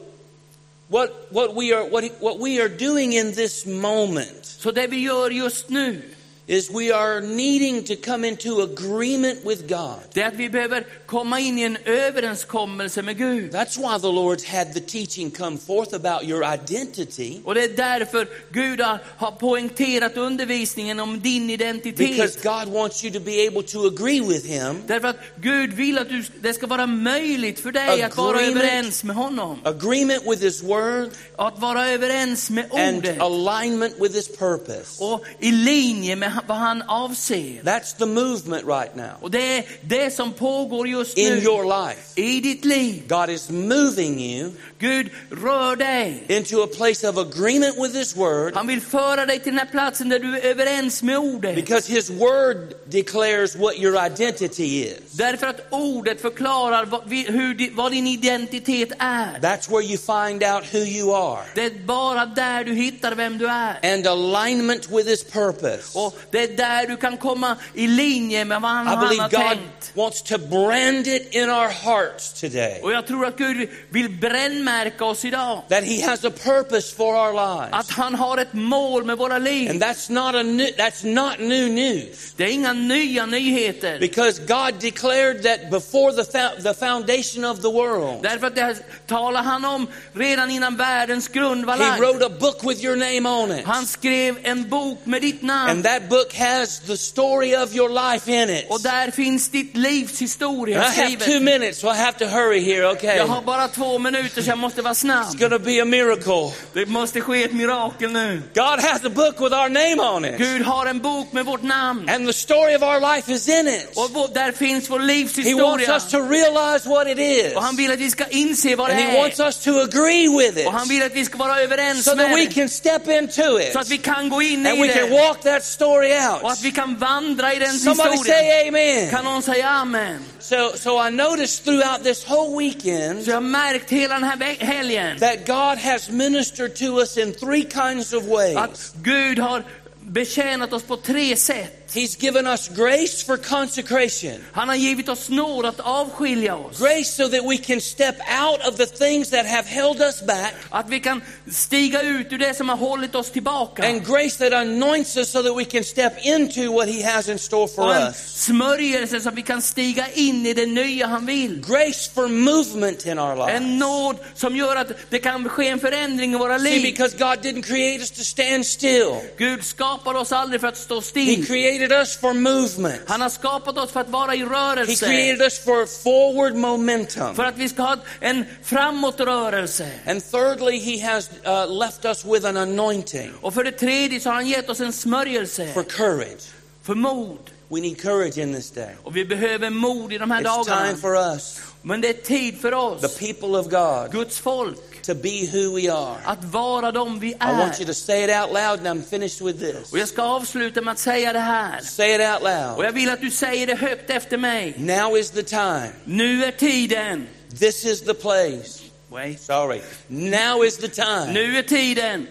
what 0.89 1.29
what 1.31 1.55
we 1.55 1.73
are 1.73 1.85
what 1.91 2.05
what 2.21 2.39
we 2.39 2.63
are 2.63 2.69
doing 2.69 3.13
in 3.13 3.33
this 3.33 3.67
moment. 3.67 4.45
Så 4.45 4.71
det 4.71 4.87
vi 4.87 4.97
gör 4.97 5.31
just 5.31 5.69
nu, 5.69 6.03
is 6.47 6.71
we 6.71 6.95
are 6.95 7.21
needing 7.21 7.83
to 7.85 7.95
come 8.05 8.29
into 8.29 8.63
agreement 8.63 9.39
with 9.45 9.63
God. 9.69 9.95
det 10.13 10.23
är 10.23 10.29
att 10.29 10.35
vi 10.35 10.51
behöver 10.51 10.87
komma 11.07 11.41
in 11.41 11.59
i 11.59 11.63
en 11.63 11.77
överenskommelse 11.85 13.03
med 13.03 13.19
Gud. 13.19 13.53
That's 13.55 13.77
why 13.79 13.99
the 14.01 14.07
Lord's 14.13 14.45
had 14.47 14.75
the 14.75 14.81
teaching 14.81 15.31
come 15.31 15.59
forth 15.59 15.95
about 15.95 16.25
your 16.25 16.45
identity 16.55 17.41
Och 17.45 17.55
det 17.55 17.65
är 17.65 17.69
därför 17.77 18.29
Gud 18.53 18.81
har, 18.81 18.99
har 19.17 19.31
poängterat 19.31 20.17
undervisningen 20.17 21.01
om 21.01 21.21
din 21.21 21.47
because 21.47 21.65
identitet. 21.65 22.43
God 22.43 22.69
wants 22.75 23.05
you 23.05 23.13
to 23.15 23.21
be 23.21 23.47
able 23.49 23.63
to 23.63 23.87
agree 23.87 24.21
with 24.21 24.47
Him, 24.47 24.83
Därför 24.87 25.09
att 25.09 25.17
Gud 25.41 25.73
vill 25.73 25.99
att 25.99 26.09
du, 26.09 26.25
det 26.41 26.53
ska 26.55 26.67
vara 26.67 26.87
möjligt 26.87 27.61
för 27.61 27.73
dig 27.73 28.03
att 28.03 28.17
vara 28.17 28.37
Agreement. 28.37 28.57
överens 28.57 29.05
med 29.05 29.17
honom. 29.17 29.59
agreement 29.65 30.23
with 30.27 30.43
His 30.43 30.63
Word, 30.63 31.11
Att 31.37 31.59
vara 31.59 31.89
överens 31.91 32.51
med 32.51 32.65
and 32.73 32.97
ordet. 32.99 33.21
alignment 33.21 33.95
with 34.01 34.15
His 34.15 34.29
purpose. 34.29 35.05
Och 35.05 35.25
i 35.41 35.51
linje 35.53 36.17
med 36.17 36.34
vad 36.47 36.57
han 36.57 36.83
avser. 36.83 37.63
That's 37.63 37.97
the 37.99 38.07
movement 38.07 38.65
right 38.67 38.95
now 38.97 39.11
Och 39.21 39.31
det 39.31 39.59
är 39.59 39.65
det 39.81 40.11
som 40.15 40.33
pågår 40.33 40.89
just 40.89 41.19
in 41.19 41.33
nu 41.35 41.41
your 41.43 41.87
life. 41.89 42.01
i 42.21 42.41
ditt 42.41 42.65
liv. 42.65 43.03
God 43.09 43.31
is 43.31 43.51
moving 43.51 44.21
you 44.21 44.51
Gud 44.79 45.11
rör 45.31 45.77
dig. 45.77 46.23
into 46.29 46.63
a 46.63 46.67
place 46.77 47.09
of 47.09 47.19
agreement 47.19 47.77
with 47.79 47.97
His 47.97 48.17
Word 48.17 48.55
Han 48.55 48.67
vill 48.67 48.81
föra 48.81 49.27
dig 49.27 49.39
till 49.41 49.53
den 49.53 49.59
här 49.59 49.67
platsen 49.67 50.09
där 50.09 50.19
du 50.19 50.39
är 50.39 50.45
överens 50.45 51.03
med 51.03 51.19
ordet. 51.19 51.55
because 51.57 51.93
His 51.93 52.11
Word 52.11 52.75
declares 52.87 53.57
what 53.57 53.77
your 53.79 54.07
identity 54.07 54.83
is. 54.85 54.99
Därför 55.11 55.47
att 55.47 55.61
ordet 55.71 56.21
förklarar 56.21 56.85
vad, 56.85 57.03
hur, 57.13 57.75
vad 57.77 57.93
din 57.93 58.07
identitet 58.07 58.93
är. 58.99 59.39
That's 59.41 59.71
where 59.71 59.83
you 59.83 59.99
find 59.99 60.43
out 60.45 60.65
who 60.75 60.79
you 60.79 61.15
are. 61.17 61.45
Det 61.55 61.65
är 61.65 61.87
bara 61.87 62.27
där 62.27 62.65
du 62.65 62.75
hittar 62.75 63.15
vem 63.15 63.39
du 63.39 63.47
är. 63.47 63.95
And 63.95 64.07
alignment 64.07 64.89
with 64.91 65.09
His 65.09 65.25
purpose. 65.25 65.99
Och 65.99 66.17
det 66.31 66.43
är 66.43 66.57
där 66.57 66.87
du 66.87 66.97
kan 66.97 67.17
komma 67.17 67.57
i 67.75 67.87
linje 67.87 68.45
med 68.45 68.61
vad 68.61 68.71
han, 68.71 68.87
han 68.87 69.01
believe 69.01 69.23
har 69.23 69.31
God 69.31 69.41
tänkt. 69.41 69.93
wants 69.95 70.23
to 70.23 70.39
brand 70.39 71.07
it 71.07 71.35
in 71.35 71.51
our 71.51 71.69
hearts 71.69 72.41
today. 72.41 72.81
Och 72.83 72.93
jag 72.93 73.07
tror 73.07 73.27
att 73.27 73.37
Gud 73.37 73.69
vill 73.91 74.11
brännmärka 74.11 75.05
oss 75.05 75.25
idag. 75.25 75.63
That 75.69 75.85
He 75.85 76.07
has 76.07 76.25
a 76.25 76.31
purpose 76.45 76.97
for 76.97 77.15
our 77.15 77.33
lives. 77.33 77.69
Att 77.73 77.91
han 77.91 78.15
har 78.15 78.39
ett 78.39 78.53
mål 78.53 79.05
med 79.05 79.19
våra 79.19 79.39
liv. 79.39 79.71
And 79.71 79.83
that's 79.83 80.13
not 80.13 80.35
a 80.35 80.43
new, 80.43 80.67
that's 80.77 81.07
not 81.07 81.39
new 81.39 81.71
news. 81.71 82.33
Det 82.37 82.45
är 82.45 82.49
inga 82.49 82.73
nya 82.73 83.27
nyheter. 83.27 83.99
Because 84.01 84.41
God 84.41 84.81
declared 84.81 85.43
that 85.43 85.71
before 85.71 86.13
the, 86.13 86.25
the 86.63 86.75
foundation 86.75 87.45
of 87.45 87.63
the 87.63 87.69
world, 87.69 88.23
Därför 88.23 88.47
att 88.47 88.55
det 88.55 88.77
talar 89.07 89.43
han 89.43 89.65
om 89.65 89.87
redan 90.13 90.51
innan 90.51 90.77
världens 90.77 91.29
grund 91.29 91.65
var 91.65 91.77
He 91.77 92.01
wrote 92.01 92.27
a 92.27 92.31
book 92.41 92.65
with 92.65 92.85
your 92.85 92.97
name 92.97 93.29
on 93.29 93.59
it. 93.59 93.67
Han 93.67 93.87
skrev 93.87 94.39
en 94.43 94.69
bok 94.69 94.99
med 95.05 95.23
ditt 95.23 95.43
namn. 95.43 95.71
And 95.71 95.85
that 95.85 96.03
book 96.15 96.33
has 96.33 96.81
the 96.81 96.97
story 96.97 97.55
of 97.63 97.75
your 97.75 97.91
life 97.91 98.29
in 98.29 98.51
it. 98.51 98.67
Och 98.71 98.81
där 98.81 99.11
finns 99.11 99.49
ditt 99.49 99.77
livs 99.77 100.11
And 100.11 100.21
historia 100.21 100.79
I 100.79 100.91
have 100.91 101.17
two 101.17 101.41
minutes, 101.41 101.79
so 101.79 101.89
I 101.89 101.97
have 101.97 102.19
to 102.19 102.27
hurry 102.27 102.61
here, 102.61 102.85
okay? 102.87 103.17
Jag 103.17 103.27
har 103.27 103.43
bara 103.43 103.69
två 103.69 103.99
minuter 103.99 104.43
så 104.43 104.51
jag 104.51 104.59
måste 104.59 104.83
vara 104.83 104.95
It's 104.95 105.39
going 105.39 105.51
to 105.51 105.59
be 105.59 105.83
a 105.83 105.85
miracle. 105.85 106.53
Det 106.73 106.87
måste 106.87 107.21
ske 107.21 107.45
ett 107.45 107.53
mirakel 107.53 108.13
nu. 108.13 108.43
God 108.55 108.81
has 108.81 109.05
a 109.05 109.11
book 109.11 109.41
with 109.41 109.55
our 109.55 109.69
name 109.69 110.01
on 110.01 110.25
it. 110.25 110.39
Gud 110.39 110.63
har 110.63 110.87
en 110.87 111.01
bok 111.01 111.33
med 111.33 111.45
vårt 111.45 111.63
namn. 111.63 112.09
And 112.09 112.27
the 112.27 112.33
story 112.33 112.77
of 112.77 112.83
our 112.83 113.01
life 113.15 113.33
is 113.33 113.49
in 113.49 113.69
it. 113.69 113.87
Och 113.97 114.31
där 114.35 114.53
finns 114.53 114.91
vår 114.91 115.05
He 115.45 115.55
wants 115.55 115.89
us 115.89 116.11
to 116.11 116.19
realize 116.19 116.89
what 116.89 117.09
it 117.09 117.19
is. 117.19 117.57
Och 117.57 117.63
han 117.63 117.77
vill 117.77 117.93
att 117.93 117.99
vi 117.99 118.11
ska 118.11 118.25
inse 118.31 118.77
vad 118.77 118.91
det 118.91 118.95
And 118.95 119.03
He 119.03 119.21
wants 119.21 119.41
us 119.41 119.65
to 119.65 119.71
agree 119.81 120.29
with 120.29 120.59
it 120.59 120.67
Och 120.67 120.73
han 120.73 120.89
vill 120.89 121.03
att 121.03 121.15
vi 121.15 121.25
ska 121.25 121.39
vara 121.39 121.61
överens 121.61 122.05
so 122.05 122.17
that 122.17 122.37
we 122.37 122.47
can 122.47 122.69
step 122.69 123.09
into 123.09 123.61
it 123.61 123.73
Så 123.73 123.79
att 123.79 123.89
vi 123.89 123.99
kan 123.99 124.29
gå 124.29 124.43
in 124.43 124.67
and 124.67 124.79
i 124.79 124.83
we 124.83 124.89
can 124.89 125.11
walk 125.11 125.43
that 125.43 125.65
story 125.65 126.04
Och 126.07 126.45
out. 126.45 126.53
att 126.53 126.63
vi 126.63 126.73
kan 126.73 126.97
vandra 126.97 127.55
i 127.55 127.59
den 127.59 127.73
Somebody 127.79 128.11
historien. 128.11 128.39
say 128.39 128.69
amen. 128.69 129.11
Kan 129.11 129.25
någon 129.25 129.43
säga 129.43 129.69
amen? 129.69 130.19
So, 130.41 130.73
so 130.77 131.07
I 131.09 131.11
noticed 131.11 131.65
throughout 131.65 132.05
this 132.05 132.25
whole 132.29 132.59
weekend 132.59 133.25
Så 133.25 133.31
jag 133.31 133.43
hela 133.91 134.15
den 134.15 134.25
här 134.25 134.37
helgen 134.65 135.19
that 135.19 135.47
God 135.47 135.79
has 135.79 136.11
ministered 136.11 136.77
to 136.77 136.85
us 137.01 137.17
in 137.19 137.35
three 137.35 137.63
kinds 137.65 138.13
of 138.13 138.25
ways. 138.25 138.57
att 138.57 138.95
Gud 139.03 139.39
har 139.39 139.63
betjänat 140.07 140.73
oss 140.73 140.83
på 140.83 140.97
tre 140.97 141.37
sätt. 141.37 141.81
He's 141.95 142.17
given 142.23 142.47
us 142.47 142.69
grace 142.69 143.25
for 143.27 143.37
consecration. 143.37 144.45
Han 144.53 144.69
har 144.69 144.77
givit 144.77 145.09
oss 145.09 145.29
nåd 145.29 145.67
att 145.67 145.81
avskilja 145.81 146.57
oss. 146.57 146.79
Grace 146.79 147.05
so 147.05 147.29
that 147.29 147.45
we 147.51 147.57
can 147.57 147.81
step 147.81 148.17
out 148.43 148.67
of 148.69 148.77
the 148.77 148.87
things 148.87 149.31
that 149.31 149.47
have 149.47 149.69
held 149.69 150.01
us 150.01 150.23
back. 150.27 150.55
Att 150.71 150.89
vi 150.89 151.01
kan 151.01 151.23
stiga 151.53 152.03
ut 152.03 152.33
ur 152.33 152.39
det 152.39 152.55
som 152.57 152.69
har 152.69 152.77
hållit 152.77 153.15
oss 153.15 153.31
tillbaka. 153.31 153.89
And 153.89 154.07
grace 154.07 154.39
that 154.39 154.53
anoints 154.53 155.17
us 155.17 155.31
so 155.31 155.43
that 155.43 155.57
we 155.57 155.65
can 155.65 155.85
step 155.85 156.13
into 156.23 156.73
what 156.73 156.89
He 156.89 157.03
has 157.03 157.29
in 157.29 157.39
store 157.39 157.69
for 157.69 157.83
Och 157.87 157.95
en 157.95 158.09
us. 158.09 158.17
smörjelse 158.45 159.21
så 159.21 159.29
att 159.29 159.35
vi 159.35 159.43
kan 159.43 159.63
stiga 159.63 160.07
in 160.15 160.47
i 160.47 160.55
det 160.55 160.67
nya 160.67 161.07
han 161.07 161.27
vill. 161.27 161.61
Grace 161.67 162.11
for 162.15 162.29
movement 162.29 163.07
in 163.07 163.19
our 163.19 163.49
En 163.51 163.63
lives. 163.65 163.81
nåd 163.81 164.17
som 164.35 164.57
gör 164.57 164.77
att 164.77 164.89
det 165.11 165.19
kan 165.19 165.49
ske 165.49 165.69
en 165.69 165.81
förändring 165.81 166.33
i 166.33 166.37
våra 166.37 166.59
See, 166.59 166.71
liv. 166.71 166.83
because 166.83 167.17
God 167.17 167.39
didn't 167.39 167.63
create 167.63 168.01
us 168.01 168.11
to 168.11 168.23
stand 168.25 168.67
still. 168.67 169.15
Gud 169.39 169.65
skapar 169.95 170.15
oss 170.15 170.33
aldrig 170.33 170.61
för 170.61 170.69
att 170.69 170.77
stå 170.77 170.95
He 170.95 171.03
still. 171.03 171.47
created 171.47 171.93
us 171.93 172.17
for 172.17 172.33
movement. 172.35 173.03
Han 173.07 173.21
har 173.21 173.29
skapat 173.29 173.79
oss 173.79 173.91
för 173.91 174.01
att 174.01 174.09
vara 174.09 174.35
i 174.35 174.39
He 174.39 174.45
rörelse. 174.45 175.07
created 175.07 175.43
us 175.43 175.65
for 175.65 175.87
forward 176.03 176.55
momentum. 176.55 177.35
För 177.35 177.45
att 177.45 177.57
vi 177.57 177.69
ska 177.69 177.83
ha 177.83 177.97
en 178.21 178.45
framåtrörelse. 178.63 179.91
And 180.07 180.23
thirdly, 180.31 180.79
He 180.79 181.07
has 181.13 181.31
uh, 181.47 181.79
left 181.79 182.05
us 182.05 182.25
with 182.25 182.47
an 182.47 182.57
anointing 182.57 183.31
Och 183.41 183.55
för 183.55 183.65
det 183.65 183.73
tredje 183.73 184.21
så 184.21 184.29
har 184.29 184.35
han 184.35 184.47
gett 184.49 184.71
oss 184.71 184.81
en 184.81 184.93
for 184.93 185.01
smörjelse. 185.01 185.69
courage. 185.89 186.43
För 186.83 186.95
mod. 186.95 187.39
We 187.69 187.81
need 187.81 188.01
courage 188.03 188.39
in 188.39 188.55
this 188.55 188.71
day. 188.71 188.97
Och 189.05 189.17
vi 189.17 189.25
behöver 189.25 189.71
mod 189.71 190.13
i 190.13 190.19
de 190.19 190.31
här 190.31 190.43
It's 190.43 190.65
time 190.65 190.75
dagarna. 190.77 190.97
for 190.99 191.17
us, 191.35 191.61
Men 191.83 192.01
det 192.01 192.09
är 192.09 192.13
tid 192.13 192.61
för 192.61 192.71
the 192.71 192.77
oss, 193.07 193.19
people 193.19 193.49
of 193.59 193.67
God, 193.67 194.13
Guds 194.13 194.39
folk, 194.39 194.94
to 195.07 195.15
be 195.15 195.47
who 195.53 195.75
we 195.77 195.93
are. 195.93 196.17
att 196.25 196.45
vara 196.45 196.93
de 196.93 197.19
vi 197.21 197.29
I 197.29 197.37
want 197.41 197.81
you 197.81 197.83
är. 197.83 197.87
to 197.87 197.95
say 197.95 198.25
it 198.25 198.31
out 198.31 198.53
loud, 198.53 198.87
and 198.87 198.87
I'm 198.87 199.03
finished 199.11 199.47
with 199.47 199.59
this. 199.59 199.93
Och 199.93 199.99
jag 199.99 200.09
ska 200.09 200.23
avsluta 200.23 200.81
med 200.83 200.93
att 200.93 200.99
säga 200.99 201.33
det 201.33 201.39
här. 201.39 201.81
Say 201.81 202.15
it 202.15 202.21
out 202.21 202.37
Och 202.43 202.43
loud. 202.77 202.87
jag 202.87 202.93
vill 202.93 203.11
att 203.11 203.21
du 203.21 203.31
säger 203.31 203.67
det 203.67 203.75
högt 203.75 204.11
efter 204.11 204.37
mig. 204.37 204.75
Now 204.79 205.19
is 205.19 205.31
the 205.31 205.43
time. 205.43 205.91
Nu 206.05 206.45
är 206.45 206.51
tiden. 206.53 207.27
This 207.59 207.85
is 207.85 208.01
the 208.01 208.15
place. 208.15 208.81
Wait. 209.09 209.41
Sorry. 209.41 209.81
Now 210.09 210.65
is 210.65 210.77
the 210.77 210.89
time. 210.89 211.33
Nu 211.33 211.59
är 211.59 211.63
tiden. 211.63 212.27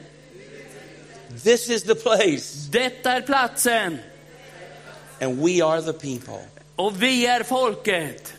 This 1.44 1.70
is 1.70 1.84
the 1.84 1.96
place. 1.96 2.70
Detta 2.72 3.12
är 3.12 3.22
platsen. 3.22 4.00
And 5.22 5.40
we 5.46 5.64
are 5.66 5.82
the 5.82 5.94
people. 5.94 6.40
Och 6.76 7.04
vi 7.04 7.26
är 7.26 7.44
folket. 7.44 8.34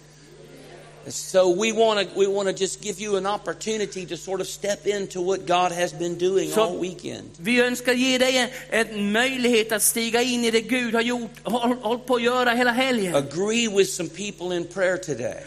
So 1.09 1.49
we 1.61 1.73
want 1.73 2.01
to 2.01 2.19
we 2.19 2.27
want 2.27 2.49
to 2.49 2.55
just 2.55 2.81
give 2.81 3.01
you 3.01 3.17
an 3.17 3.27
opportunity 3.27 4.07
to 4.07 4.17
sort 4.17 4.40
of 4.40 4.47
step 4.47 4.87
into 4.87 5.21
what 5.21 5.47
God 5.47 5.73
has 5.73 5.93
been 5.93 6.19
doing 6.19 6.51
So- 6.51 6.62
all 6.62 6.79
weekend. 6.79 7.31
Vi 7.38 7.61
önskar 7.61 7.93
ge 7.93 8.19
dig 8.19 8.37
en, 8.37 8.49
en 8.71 9.12
möjlighet 9.12 9.73
att 9.73 9.83
stiga 9.83 10.23
in 10.23 10.45
i 10.45 10.51
det 10.51 10.61
Gud 10.61 10.95
har 10.95 11.03
gjort, 11.03 11.31
håll, 11.43 11.77
håll 11.83 11.99
på 11.99 12.14
att 12.14 12.23
göra 12.23 12.51
hela 12.51 12.73
helgen. 12.73 13.14
Agree 13.14 13.69
with 13.69 13.90
some 13.90 14.09
people 14.09 14.57
in 14.57 14.64
prayer 14.64 14.97
today. 14.97 15.43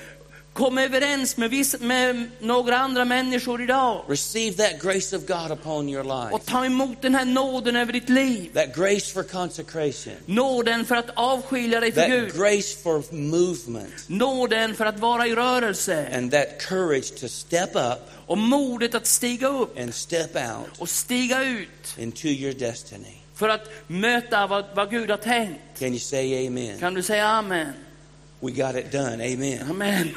Kom 0.58 0.78
överens 0.78 1.38
med, 1.38 1.50
viss, 1.50 1.80
med 1.80 2.30
några 2.40 2.78
andra 2.78 3.06
människor 3.06 3.62
idag. 3.62 4.04
Receive 4.08 4.58
that 4.70 4.82
grace 4.82 5.18
of 5.18 5.26
God 5.26 5.52
upon 5.52 5.90
your 5.90 6.04
life. 6.04 6.36
Och 6.36 6.46
ta 6.46 6.66
emot 6.66 7.02
den 7.02 7.16
här 7.16 7.26
nåden 7.26 7.76
över 7.76 7.94
ditt 7.94 8.10
liv. 8.10 8.50
That 8.54 8.76
grace 8.76 9.14
for 9.14 9.24
consecration. 9.24 10.14
Nåden 10.26 10.86
för 10.86 10.96
att 10.96 11.10
avskilja 11.14 11.80
dig 11.80 11.92
för 11.92 12.02
That 12.02 12.10
Gud. 12.10 12.34
grace 12.34 12.78
for 12.84 13.14
movement. 13.16 13.94
Nåden 14.08 14.76
för 14.76 14.86
att 14.86 15.00
vara 15.00 15.28
i 15.28 15.36
rörelse. 15.36 16.08
And 16.14 16.32
that 16.32 16.62
courage 16.62 17.20
to 17.20 17.28
step 17.28 17.70
up 17.76 18.12
Och 18.28 18.38
modet 18.38 18.96
att 18.96 19.08
stiga 19.08 19.48
upp 19.48 19.80
and 19.80 19.94
step 19.96 20.36
out 20.36 20.80
och 20.80 20.90
stiga 20.90 21.44
ut. 21.44 21.96
into 21.98 22.28
your 22.28 22.54
destiny. 22.54 23.16
För 23.36 23.50
att 23.50 23.70
möta 23.88 24.48
vad, 24.48 24.66
vad 24.76 24.90
Gud 24.90 25.10
har 25.10 25.18
tänkt. 25.18 25.80
Can 25.80 25.88
you 25.88 26.00
say 26.00 26.48
amen? 26.48 26.80
Kan 26.80 26.94
du 26.94 27.04
säga 27.04 27.28
amen? 27.28 27.74
We 28.40 28.52
got 28.52 28.76
it 28.76 28.92
done. 28.92 29.14
Amen. 29.34 29.60
Amen. 29.70 30.06